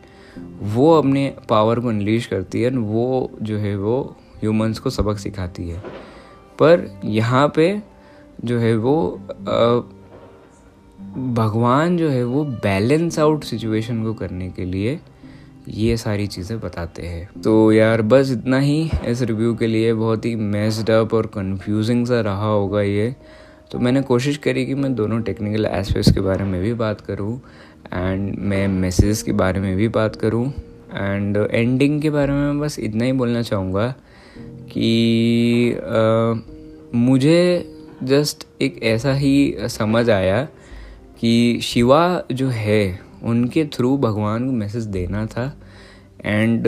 वो 0.64 0.92
अपने 0.94 1.32
पावर 1.48 1.80
को 1.80 1.88
अनलीश 1.88 2.26
करती 2.26 2.62
है 2.62 2.70
वो 2.70 3.30
जो 3.42 3.56
है 3.58 3.76
वो 3.76 4.00
ह्यूमंस 4.42 4.78
को 4.78 4.90
सबक 4.90 5.18
सिखाती 5.18 5.68
है। 5.68 5.82
पर 6.58 6.86
यहाँ 7.04 7.46
पे 7.56 7.80
जो 8.44 8.58
है 8.58 8.74
वो 8.76 8.96
भगवान 11.34 11.96
जो 11.96 12.08
है 12.08 12.24
वो 12.24 12.44
बैलेंस 12.44 13.18
आउट 13.18 13.44
सिचुएशन 13.44 14.02
को 14.04 14.14
करने 14.14 14.48
के 14.50 14.64
लिए 14.64 14.98
ये 15.68 15.96
सारी 15.96 16.26
चीज़ें 16.26 16.58
बताते 16.60 17.06
हैं। 17.06 17.40
तो 17.42 17.72
यार 17.72 18.02
बस 18.02 18.30
इतना 18.32 18.58
ही 18.58 18.90
इस 19.06 19.22
रिव्यू 19.22 19.54
के 19.54 19.66
लिए, 19.66 19.92
बहुत 19.94 20.24
ही 20.24 20.34
मेस्ड 20.36 20.90
अप 20.90 21.14
और 21.14 21.26
कंफ्यूजिंग 21.26 22.06
सा 22.06 22.20
रहा 22.20 22.46
होगा 22.46 22.82
ये। 22.82 23.14
तो 23.70 23.78
मैंने 23.78 24.02
कोशिश 24.02 24.36
करी 24.36 24.66
कि 24.66 24.74
मैं 24.74 24.94
दोनों 24.94 25.22
टेक्निकल 25.22 25.66
एस्पेक्ट्स 25.66 26.12
के 26.12 26.20
बारे 26.20 26.44
में 26.44 26.62
भी 26.62 26.74
बात 26.74 27.00
करूँ 27.00 27.40
एंड 27.92 28.38
मैं 28.38 28.68
मैसेज 28.68 29.22
के 29.22 29.32
बारे 29.32 29.60
में 29.60 29.76
भी 29.76 29.88
बात 29.88 30.16
करूँ 30.16 30.52
एंड 30.94 31.48
एंडिंग 31.50 32.02
के 32.02 32.10
बारे 32.10 32.32
में 32.32 32.60
बस 32.60 32.78
इतना 32.78 33.04
ही 33.04 33.12
बोलना 33.12 33.42
चाहूँगा 33.42 33.94
कि 34.72 35.72
आ, 35.72 36.34
मुझे 36.94 37.68
जस्ट 38.02 38.46
एक 38.62 38.82
ऐसा 38.82 39.14
ही 39.14 39.56
समझ 39.60 40.10
आया 40.10 40.48
कि 41.20 41.60
शिवा 41.62 42.22
जो 42.32 42.48
है 42.48 43.00
उनके 43.22 43.64
थ्रू 43.64 43.98
भगवान 43.98 44.46
को 44.46 44.52
मैसेज 44.52 44.84
देना 44.84 45.26
था 45.26 45.60
एंड 46.24 46.66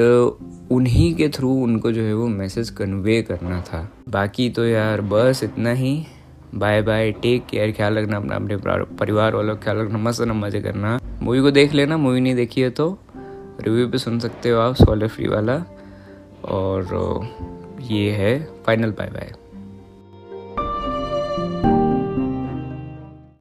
उन्हीं 0.70 1.14
के 1.14 1.28
थ्रू 1.28 1.50
उनको 1.50 1.92
जो 1.92 2.02
है 2.02 2.14
वो 2.14 2.26
मैसेज 2.28 2.70
कन्वे 2.70 3.22
करना 3.22 3.60
था। 3.60 3.92
बाकी 4.08 4.50
तो 4.50 4.66
यार 4.66 5.00
बस 5.00 5.40
इतना 5.44 5.72
ही। 5.72 6.04
बाय 6.54 6.82
बाय 6.82 7.12
टेक 7.12 7.46
केयर 7.46 7.72
ख्याल 7.72 7.98
रखना 7.98 8.16
अपना, 8.16 8.36
अपने 8.36 8.56
परिवार 8.96 9.34
वालों 9.34 9.56
का 9.56 9.62
ख्याल 9.62 9.76
रखना, 9.76 9.98
मस्त 9.98 10.22
मज़े 10.22 10.60
करना। 10.60 10.98
मूवी 11.22 11.40
को 11.40 11.50
देख 11.50 11.74
लेना 11.74 11.96
मूवी 11.96 12.20
नहीं 12.20 12.34
देखी 12.34 12.60
है 12.60 12.70
तो। 12.70 12.98
रिव्यू 13.60 13.88
पे 13.88 13.98
सुन 13.98 14.18
सकते 14.18 14.50
हो 14.50 14.60
आप 14.60 14.74
सोलर 14.74 15.08
फ्री 15.08 15.28
वाला। 15.28 15.64
और 16.44 16.84
ये 17.80 18.10
है 18.10 18.48
फाइनल 18.66 18.90
बाय 18.90 19.06
बाय 19.06 19.32